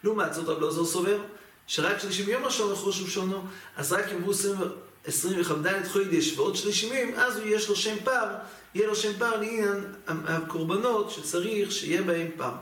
לעומת 0.05 0.35
זאת 0.35 0.49
רב 0.49 0.61
לוזור 0.61 0.87
סובר 0.87 1.21
שרק 1.67 2.01
30 2.01 2.29
יום 2.29 2.45
השון 2.45 2.73
נחוש 2.73 3.03
שונו, 3.03 3.45
אז 3.77 3.93
רק 3.93 4.05
אם 4.05 4.13
יאמרו 4.13 4.35
25ד' 5.07 5.89
חוידש 5.93 6.39
ועוד 6.39 6.57
שני 6.57 6.73
שימים, 6.73 7.15
אז 7.15 7.41
יש 7.45 7.69
לו 7.69 7.77
שם 7.77 7.97
פר, 8.05 8.29
יהיה 8.75 8.87
לו 8.87 8.97
שם 8.97 9.13
פר 9.19 9.37
לעניין 9.41 9.85
הקורבנות 10.07 11.11
שצריך 11.11 11.73
שיהיה 11.73 12.03
בהם 12.03 12.29
פר. 12.37 12.53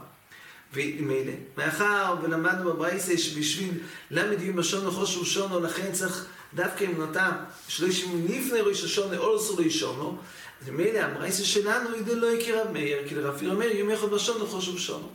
ומילא, 0.74 1.32
מאחר 1.58 2.14
ולמדנו 2.22 2.72
בברייסה 2.72 3.18
שבשביל 3.18 3.78
למד 4.10 4.42
יהיו 4.42 4.54
משון 4.54 4.86
וחוש 4.86 5.16
ושונו, 5.16 5.60
לכן 5.60 5.92
צריך 5.92 6.26
דווקא 6.54 6.84
אם 6.84 6.98
נוטה 6.98 7.32
שליש 7.68 8.04
מניפני 8.04 8.60
ראש 8.60 8.84
השונו, 8.84 9.16
או 9.16 9.32
לא 9.32 9.36
אסור 9.36 9.60
ראשונו, 9.60 10.18
אז 10.62 10.68
מילא 10.68 10.98
הברייסה 10.98 11.44
שלנו 11.44 11.94
היא 11.94 12.02
דלא 12.02 12.26
יקירה 12.26 12.64
מאיר, 12.72 13.08
כי 13.08 13.14
לרב 13.14 13.54
מאיר 13.54 13.76
יום 13.76 13.90
יחד 13.90 14.08
משון 14.12 14.42
וחוש 14.42 14.68
ושונו. 14.68 15.08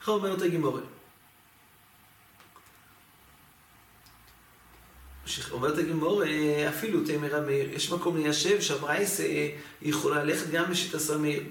איך 0.00 0.08
אומרת 0.08 0.42
הגימורת? 0.42 0.82
אומרת 5.50 5.78
הגמור, 5.78 6.22
אפילו 6.68 7.00
תמר 7.06 7.36
המאיר, 7.36 7.74
יש 7.74 7.92
מקום 7.92 8.16
ליישב 8.16 8.60
שהברייס 8.60 9.20
יכולה 9.82 10.24
ללכת 10.24 10.50
גם 10.50 10.70
בשיטה 10.70 10.98
סמיר. 10.98 11.42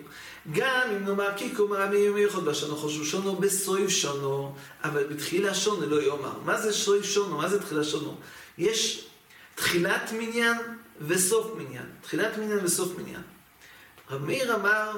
גם 0.51 0.89
אם 0.91 1.05
נאמר 1.05 1.31
קיקו 1.37 1.67
מר 1.67 1.81
המאיר 1.81 2.13
מיוחד 2.13 2.43
בשונו 2.43 2.75
חושבו 2.75 3.05
שונו 3.05 3.35
בסויב 3.35 3.89
שונו, 3.89 4.55
אבל 4.83 5.03
בתחילה 5.03 5.53
שונו 5.55 5.89
לא 5.89 6.01
יאמר. 6.01 6.33
מה 6.45 6.61
זה 6.61 6.73
סויב 6.73 7.03
שונו? 7.03 7.37
מה 7.37 7.49
זה 7.49 7.61
תחילה 7.61 7.83
שונו? 7.83 8.17
יש 8.57 9.05
תחילת 9.55 10.11
מניין 10.11 10.57
וסוף 11.01 11.51
מניין. 11.57 11.85
תחילת 12.01 12.37
מניין 12.37 12.59
וסוף 12.63 12.97
מניין. 12.97 13.21
רב 14.11 14.25
מאיר 14.25 14.55
אמר, 14.55 14.91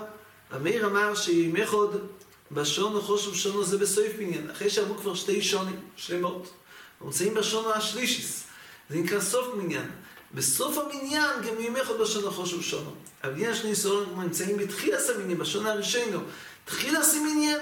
רב 0.52 0.64
מאיר 0.64 0.86
אמר 0.86 1.16
שימי 1.16 1.68
חוד 1.68 2.08
בשונו 2.52 3.02
חושבו 3.02 3.36
שונו 3.36 3.64
זה 3.64 3.78
בסויב 3.78 4.12
מניין. 4.20 4.50
אחרי 4.50 4.70
שעברו 4.70 4.98
כבר 4.98 5.16
שתי 5.16 5.42
שונים 5.42 5.80
שלמות. 5.96 6.54
נמצאים 7.02 7.34
בשונו 7.34 7.74
השלישיס. 7.74 8.44
זה 8.90 8.98
נקרא 8.98 9.20
סוף 9.20 9.56
מניין. 9.56 9.90
בסוף 10.34 10.78
המניין 10.78 11.42
גם 11.48 11.60
ימי 11.60 11.82
אחד 11.82 11.94
בשנה 12.02 12.32
חושב 12.32 12.62
שונו. 12.62 12.92
אבל 13.24 13.34
יש 13.38 13.66
סורים 13.74 14.22
נמצאים 14.22 14.58
בתחילה 14.58 15.00
סמינים, 15.00 15.38
בשונה 15.38 15.72
הראשינו. 15.72 16.20
תחילה 16.66 17.04
סמינין, 17.04 17.58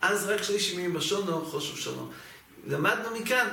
אז 0.00 0.26
רק 0.26 0.42
שליש 0.42 0.72
ימים 0.72 0.94
בשונו 0.94 1.44
חושב 1.44 1.76
שונו. 1.76 2.10
למדנו 2.66 3.20
מכאן 3.20 3.48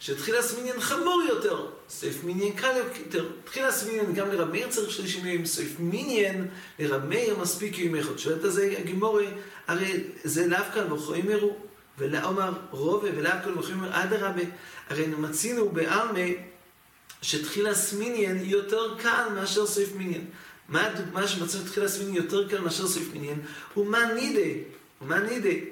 שתחילה 0.00 0.42
סמינין 0.42 0.80
חמור 0.80 1.22
יותר, 1.28 1.66
סעיף 1.88 2.24
מניין 2.24 2.52
קל 2.52 2.76
יותר. 2.76 3.28
תחילה 3.44 3.72
סמינין 3.72 4.14
גם 4.14 4.28
לרב 4.28 4.50
מאיר 4.50 4.68
צריך 4.68 4.90
שליש 4.90 5.14
ימים, 5.14 5.46
סעיף 5.46 5.76
מניין 5.78 6.48
לרב 6.78 7.04
מאיר 7.04 7.38
מספיק 7.38 7.78
ימי 7.78 8.00
אחד. 8.00 8.18
שואלת 8.18 8.44
על 8.44 8.50
זה 8.50 8.74
הגימורי, 8.78 9.26
הרי 9.66 10.04
זה 10.24 10.46
לאו 10.46 10.64
כאן 10.74 10.92
וכו' 10.92 11.14
ימרו, 11.14 11.56
ולאמר 11.98 12.52
רובה 12.70 13.08
ולאו 13.16 13.32
כאן 13.44 13.58
וכו' 13.58 13.70
ימרו, 13.70 13.88
אדרבה, 13.90 14.42
הרי 14.88 15.06
מצינו 15.06 15.68
בעלמא 15.68 16.20
שתחילה 17.24 17.74
סמיניאן 17.74 18.36
היא 18.36 18.50
יותר 18.50 18.94
קל 18.98 19.28
מאשר 19.34 19.66
סעיף 19.66 19.94
מיניאן. 19.96 20.24
מה 20.68 20.86
הדוגמה 20.86 21.28
שמצא 21.28 21.58
תחילה 21.66 21.88
סמיניאן 21.88 22.16
יותר 22.16 22.48
קל 22.48 22.60
מאשר 22.60 22.88
סעיף 22.88 23.12
מיניאן? 23.12 23.38
ומה 23.76 24.12
נידה? 24.12 24.60
ומה 25.02 25.18
נידה? 25.18 25.64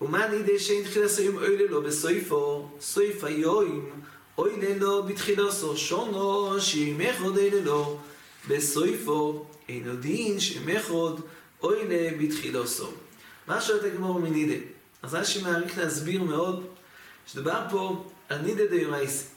ומה 0.00 0.28
נידה 0.28 0.58
שאין 0.58 0.84
תחילה 0.84 1.08
סעיף 1.08 1.34
אוי 1.34 1.56
ללא 1.56 1.80
בסויפו, 1.80 2.68
סויף 2.80 3.24
היואים, 3.24 3.90
אוי 4.38 4.52
ללא 4.56 5.02
בתחילוסו, 5.08 5.76
שונו 5.76 6.60
שימך 6.60 7.22
עוד 7.22 7.38
אוי 7.38 7.50
ללא 7.50 7.98
בסויפו, 8.48 9.46
אינו 9.68 9.96
דין 9.96 10.40
שימך 10.40 10.88
עוד 10.88 11.20
אוי 11.62 11.78
לבתחילוסו. 11.88 12.90
מה 13.46 13.60
שואלת 13.60 13.84
הגמור 13.84 14.20
מנידה? 14.20 14.64
אז 15.02 15.14
רש"י 15.14 15.42
מעריך 15.42 15.78
להסביר 15.78 16.22
מאוד, 16.22 16.66
שדובר 17.26 17.60
פה 17.70 18.04
על 18.28 18.38
נידה 18.38 18.66
דיומייסי. 18.66 19.35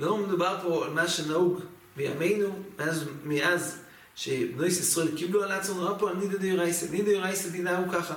לא 0.00 0.18
מדובר 0.18 0.58
פה 0.62 0.84
על 0.84 0.92
מה 0.92 1.08
שנהוג 1.08 1.60
בימינו, 1.96 2.62
מאז, 2.78 3.04
מאז 3.24 3.78
שבני 4.14 4.66
ישראל 4.66 5.16
קיבלו 5.16 5.42
על 5.42 5.52
עצמם, 5.52 5.76
נורא 5.76 5.98
פה 5.98 6.10
על 6.10 6.16
נידא 6.16 6.38
דאורייסא. 6.38 6.86
נידא 6.90 7.12
דאורייסא 7.12 7.48
דינה 7.48 7.78
הוא 7.78 7.92
ככה, 7.92 8.14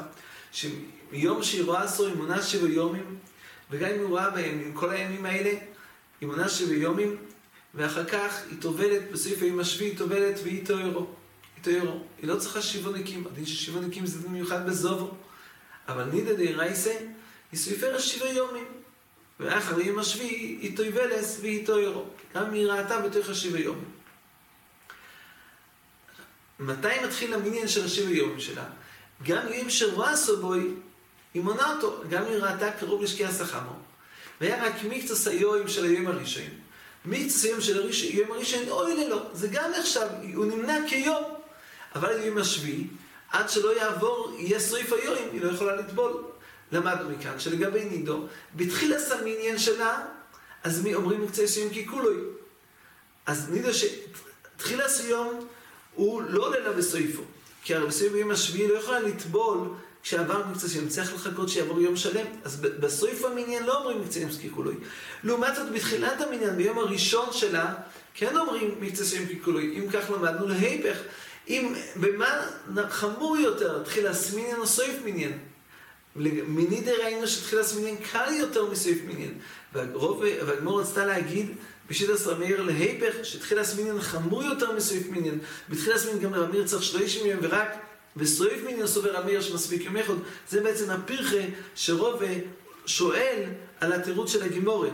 שמיום 0.51 1.43
שהיא 1.43 1.63
רואה 1.63 1.83
עשור 1.83 2.07
היא 2.07 2.15
מונה 2.15 2.41
שבע 2.41 2.67
יומים, 2.67 3.17
וגם 3.71 3.89
אם 3.89 3.99
היא 3.99 4.07
רואה 4.07 4.29
בהם, 4.29 4.59
עם 4.65 4.73
כל 4.73 4.89
הימים 4.89 5.25
האלה, 5.25 5.51
היא 6.21 6.27
מונה 6.27 6.49
שבע 6.49 6.73
יומים, 6.73 7.15
ואחר 7.75 8.05
כך 8.05 8.41
היא 8.49 8.61
טובלת, 8.61 9.11
בסעיף 9.11 9.41
היום 9.41 9.59
השביעי 9.59 9.91
היא 9.91 9.97
טובלת 9.97 10.39
והיא 10.43 10.65
טוירו. 10.65 11.07
היא 11.55 11.63
טוירו. 11.63 11.99
היא 12.21 12.27
לא 12.27 12.35
צריכה 12.35 12.61
שיבוניקים, 12.61 13.27
הדין 13.27 13.45
של 13.45 13.55
שיבוניקים 13.55 14.05
זה 14.05 14.21
דין 14.21 14.31
מיוחד 14.31 14.69
בזובו. 14.69 15.11
אבל 15.87 16.03
נידא 16.03 16.33
דאורייסא 16.33 16.93
היא 17.51 17.59
סופרת 17.59 17.99
שבע 17.99 18.29
יומים. 18.29 18.65
ואחר 19.39 19.79
יום 19.79 19.99
השביעי 19.99 20.57
היא 20.61 20.77
טויבלס 20.77 21.37
והיא 21.41 21.65
טוירו. 21.65 22.05
גם 22.35 22.45
אם 22.45 22.53
היא 22.53 22.67
ראתה 22.67 22.99
בתוך 22.99 23.29
השבע 23.29 23.59
יומים. 23.59 23.91
מתי 26.59 26.87
מתחיל 27.05 27.33
המניין 27.33 27.67
של 27.67 27.85
השבע 27.85 28.09
יומים 28.09 28.39
שלה? 28.39 28.65
גם 29.23 29.53
יום 29.53 29.69
שרואה 29.69 30.15
סובוי, 30.15 30.73
היא 31.33 31.41
מונה 31.41 31.73
אותו, 31.75 32.01
גם 32.09 32.23
אם 32.23 32.27
היא 32.27 32.37
ראתה 32.37 32.71
קרוב 32.71 33.03
לשקיע 33.03 33.31
סחמו. 33.31 33.75
והיה 34.41 34.65
רק 34.65 34.73
מקצוס 34.89 35.27
היום 35.27 35.67
של 35.67 35.85
היום 35.85 36.07
הראשון. 36.07 36.43
מקצוס 37.05 37.45
היום 37.45 37.61
של 37.61 37.89
היום 38.13 38.31
הראשון, 38.31 38.69
אוי 38.69 39.05
ללא, 39.05 39.21
זה 39.33 39.47
גם 39.51 39.71
נחשב, 39.79 40.07
הוא 40.35 40.45
נמנה 40.45 40.77
כיום. 40.87 41.23
אבל 41.95 42.19
היום 42.19 42.37
השביעי, 42.37 42.87
עד 43.31 43.49
שלא 43.49 43.77
יעבור, 43.77 44.35
יהיה 44.39 44.59
שריף 44.59 44.93
היום, 44.93 45.17
היא 45.31 45.41
לא 45.41 45.51
יכולה 45.51 45.75
לטבול. 45.75 46.23
למדנו 46.71 47.09
מכאן 47.09 47.39
שלגבי 47.39 47.85
נידו, 47.85 48.27
בתחילה 48.55 48.99
סמיניאן 48.99 49.57
שלה, 49.57 50.05
אז 50.63 50.83
מי 50.83 50.95
אומרים 50.95 51.23
מקצה 51.23 51.47
סיום 51.47 51.69
כי 51.69 51.87
כולוי. 51.87 52.17
אז 53.25 53.49
נידו 53.49 53.69
שתחילה 53.73 54.89
סיום 54.89 55.47
הוא 55.93 56.21
לא 56.21 56.47
עולה 56.47 56.59
לה 56.59 56.71
בסויפו. 56.73 57.21
כי 57.63 57.75
הרי 57.75 57.87
בסויפו 57.87 58.13
ביום 58.15 58.31
השביעי 58.31 58.67
לא 58.67 58.73
יכולה 58.73 58.99
לטבול 58.99 59.67
כשעבר 60.03 60.47
מקצה 60.47 60.67
סיום, 60.67 60.87
צריך 60.87 61.13
לחכות 61.13 61.49
שיעבור 61.49 61.81
יום 61.81 61.95
שלם. 61.95 62.25
אז 62.43 62.61
בסויף 62.61 63.25
המניין 63.25 63.63
לא 63.63 63.77
אומרים 63.77 64.01
מקצה 64.01 64.19
סיום 64.19 64.51
ככולוי. 64.51 64.75
לעומת 65.23 65.55
זאת, 65.55 65.71
בתחילת 65.71 66.21
המניין, 66.21 66.57
ביום 66.57 66.77
הראשון 66.79 67.33
שלה, 67.33 67.73
כן 68.13 68.37
אומרים 68.37 68.75
מקצה 68.79 69.05
סיום 69.05 69.25
ככולוי. 69.25 69.79
אם 69.79 69.89
כך 69.91 70.09
למדנו 70.09 70.47
להיפך, 70.47 70.97
אם 71.47 71.73
במה 71.95 72.47
חמור 72.89 73.37
יותר, 73.37 73.83
תחילה 73.83 74.13
סמיניאן 74.13 74.59
או 74.59 74.67
סויף 74.67 74.95
מיניין. 75.03 75.37
מנידי 76.47 76.91
ראינו 76.91 77.27
שתחילת 77.27 77.65
מניין 77.79 77.95
קל 78.11 78.33
יותר 78.33 78.71
מסעיף 78.71 78.97
מניין. 79.07 79.33
והגמור 79.73 80.81
רצתה 80.81 81.05
להגיד 81.05 81.55
בשיטת 81.89 82.27
רמיר 82.27 82.61
להיפך, 82.61 83.15
שתחילת 83.23 83.67
מניין 83.79 84.01
חמור 84.01 84.43
יותר 84.43 84.71
מסעיף 84.71 85.09
מניין. 85.09 85.39
בתחילת 85.69 86.05
מניין 86.05 86.19
גם 86.19 86.33
רמיר 86.33 86.67
צריך 86.67 86.83
שלושים 86.83 87.25
יום 87.25 87.39
ורק 87.41 87.67
בסעיף 88.15 88.63
מניין 88.63 88.87
סובר 88.87 89.15
רמיר 89.15 89.41
שמספיק 89.41 89.81
יום 89.81 89.97
אחד. 89.97 90.13
זה 90.49 90.61
בעצם 90.61 90.89
הפרחה 90.89 91.43
שרובה 91.75 92.25
שואל 92.85 93.43
על 93.79 93.93
התירוץ 93.93 94.31
של 94.31 94.43
הגימורת. 94.43 94.93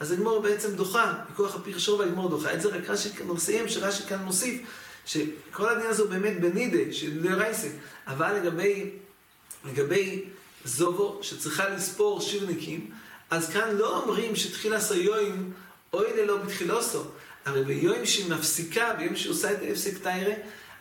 אז 0.00 0.12
הגמור 0.12 0.40
בעצם 0.40 0.74
דוחה, 0.74 1.14
מכוח 1.30 1.54
הפרחה 1.54 1.78
שרובה 1.78 2.04
הגמור 2.04 2.28
דוחה. 2.28 2.54
את 2.54 2.60
זה 2.60 2.68
רק 2.68 2.90
רש"י 2.90 3.10
כאן 3.10 3.26
מסיים, 3.26 3.68
שרש"י 3.68 4.02
כאן 4.08 4.18
מוסיף, 4.18 4.60
שכל 5.06 5.68
הדין 5.68 5.86
הזה 5.86 6.02
הוא 6.02 6.10
באמת 6.10 6.40
בנידה, 6.40 6.92
של 6.92 7.22
דרייסה. 7.22 7.68
אבל 8.06 8.34
לגבי, 8.34 8.90
לגבי 9.64 10.24
זובו 10.66 11.18
שצריכה 11.22 11.68
לספור 11.68 12.20
שירניקים, 12.20 12.90
אז 13.30 13.50
כאן 13.50 13.76
לא 13.76 14.02
אומרים 14.02 14.36
שתחילה 14.36 14.80
סיועים 14.80 15.52
אוי 15.92 16.06
ללא 16.16 16.36
בתחילוסו. 16.36 17.02
הרי 17.44 17.64
ביום 17.64 18.06
שהיא 18.06 18.30
מפסיקה, 18.30 18.94
ביום 18.98 19.16
שהיא 19.16 19.32
עושה 19.32 19.52
את 19.52 19.58
ההפסק 19.62 20.02
תיירה, 20.02 20.34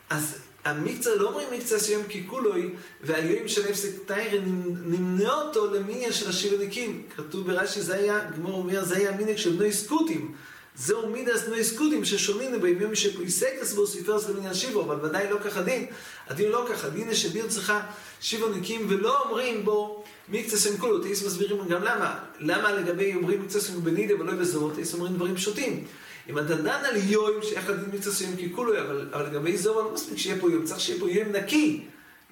אז 0.09 0.37
המקצה, 0.65 1.15
לא 1.15 1.27
אומרים 1.27 1.47
מקצה 1.53 1.79
סיום 1.79 2.03
ככולוי, 2.03 2.73
והיום 3.01 3.47
של 3.47 3.67
הפסק 3.67 3.89
תיירה 4.05 4.39
נמנה 4.85 5.33
אותו 5.33 5.73
למיניה 5.73 6.13
של 6.13 6.29
השירניקים. 6.29 7.03
כתוב 7.15 7.47
ברש"י, 7.47 7.81
זה 7.81 7.95
היה, 7.95 8.19
גמור 8.35 8.57
אומר, 8.57 8.85
זה 8.85 8.97
היה 8.97 9.11
מיניה 9.11 9.37
של 9.37 9.55
בני 9.55 9.73
סקוטים. 9.73 10.35
זהו 10.77 11.09
מידס 11.09 11.47
נוי 11.47 11.63
סקודים 11.63 12.05
ששונים 12.05 12.61
בימים 12.61 12.95
שפויסקס 12.95 13.73
בו 13.73 13.87
סיפרס 13.87 14.29
למניין 14.29 14.53
שיבו, 14.53 14.81
אבל 14.81 15.05
ודאי 15.05 15.29
לא 15.29 15.37
ככה 15.45 15.61
דין. 15.61 15.85
הדין 16.27 16.51
לא 16.51 16.65
ככה, 16.69 16.89
דין 16.89 17.15
שביר 17.15 17.47
צריכה 17.47 17.81
שיבו 18.21 18.49
ניקים 18.49 18.85
ולא 18.89 19.21
אומרים 19.21 19.65
בו 19.65 20.03
מקצה 20.29 20.57
סנקולו. 20.57 20.99
תאיס 20.99 21.25
מסבירים 21.25 21.67
גם 21.69 21.83
למה. 21.83 22.19
למה 22.39 22.71
לגבי 22.71 23.15
אומרים 23.15 23.41
מקצה 23.41 23.59
סנקולו 23.59 23.83
בנידה 23.83 24.15
ולא 24.15 24.33
בזורות, 24.33 24.73
תאיס 24.73 24.93
אומרים 24.93 25.13
דברים 25.13 25.35
פשוטים. 25.35 25.83
אם 26.29 26.39
אתה 26.39 26.55
דן 26.55 26.85
על 26.85 26.95
יום 26.95 27.31
שאיך 27.41 27.69
לדין 27.69 27.89
מקצה 27.93 28.11
סנקולו 28.11 28.51
ככולו, 28.53 28.81
אבל, 28.81 29.09
אבל 29.13 29.25
לגבי 29.25 29.57
זורו 29.57 29.81
לא 29.81 29.93
מספיק 29.93 30.17
שיהיה 30.17 30.41
פה 30.41 30.51
יום, 30.51 30.65
צריך 30.65 30.79
שיהיה 30.79 30.99
פה 30.99 31.09
יום 31.09 31.27
נקי. 31.29 31.85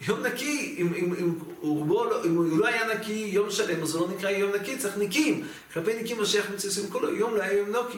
יום 0.08 0.26
נקי, 0.26 0.76
אם, 0.78 0.94
אם, 0.94 1.14
אם, 1.14 1.34
רובו, 1.62 2.06
לא, 2.06 2.26
אם 2.26 2.36
הוא 2.36 2.58
לא 2.58 2.68
היה 2.68 2.96
נקי 2.96 3.30
יום 3.34 3.52
שלם, 3.52 3.84
אז 3.84 3.96
הוא 3.96 4.08
לא 4.08 4.14
נקרא 4.16 4.30
יום 4.30 4.52
נקי, 4.56 4.78
צריך 4.78 4.98
ניקים. 4.98 5.48
כלפי 5.74 5.94
ניקים 5.94 6.18
מה 6.18 6.26
שייך 6.26 6.50
מצווה 6.50 6.90
כולו, 6.90 7.16
יום 7.16 7.36
לא 7.36 7.42
היה 7.42 7.54
יום 7.54 7.70
נוקי. 7.70 7.98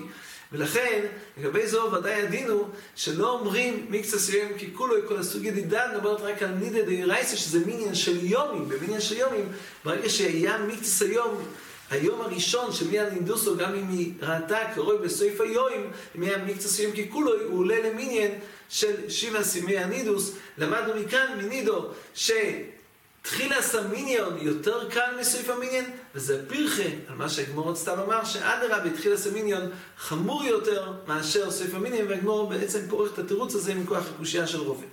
ולכן, 0.51 1.05
לגבי 1.37 1.67
זו 1.67 1.91
ודאי 1.91 2.13
הדין 2.13 2.49
הוא 2.49 2.67
שלא 2.95 3.29
אומרים 3.29 3.85
מקצה 3.89 4.19
סיום 4.19 4.51
כי 4.57 4.73
כולו 4.73 4.95
כל 5.07 5.17
הסוגיה 5.17 5.51
דידן, 5.51 5.91
מדברת 5.95 6.21
רק 6.21 6.43
על 6.43 6.49
נידה 6.49 6.81
דאירייסה, 6.81 7.37
שזה 7.37 7.59
מיניאן 7.65 7.95
של 7.95 8.25
יומים, 8.25 8.69
במניין 8.69 9.01
של 9.01 9.17
יומים, 9.17 9.51
ברגע 9.85 10.09
שהיה 10.09 10.57
מקצה 10.57 10.85
סיום, 10.85 11.45
היום 11.91 12.21
הראשון 12.21 12.73
שמיד 12.73 13.13
נינדוסו, 13.13 13.57
גם 13.57 13.75
אם 13.75 13.89
היא 13.89 14.13
ראתה 14.21 14.59
קרוי 14.75 14.97
בסוף 14.97 15.41
היומים, 15.41 15.91
אם 16.15 16.21
היה 16.21 16.37
מקצה 16.37 16.67
סיום 16.67 16.91
כי 16.91 17.09
כולו, 17.09 17.31
הוא 17.49 17.59
עולה 17.59 17.89
למיניאן 17.89 18.31
של 18.69 19.09
שבע 19.09 19.43
סימי 19.43 19.77
הנידוס. 19.77 20.35
למדנו 20.57 20.93
מכאן 21.01 21.39
מנידו, 21.41 21.85
ש... 22.15 22.31
תחילה 23.25 23.61
סמיניון 23.61 24.37
יותר 24.41 24.89
קל 24.89 25.19
מסעיף 25.19 25.49
המיניון, 25.49 25.85
וזה 26.15 26.49
פרחה 26.49 26.89
על 27.07 27.15
מה 27.15 27.29
שהגמור 27.29 27.71
רצתה 27.71 27.95
לומר, 27.95 28.23
שאדרבה 28.23 28.89
תחילה 28.89 29.17
סמיניון 29.17 29.71
חמור 29.97 30.43
יותר 30.43 30.93
מאשר 31.07 31.51
סעיף 31.51 31.73
המיניון, 31.73 32.07
והגמור 32.07 32.49
בעצם 32.49 32.79
פורך 32.89 33.13
את 33.13 33.19
התירוץ 33.19 33.55
הזה 33.55 33.75
מכוח 33.75 34.03
הקושייה 34.15 34.47
של 34.47 34.59
רובי. 34.59 34.85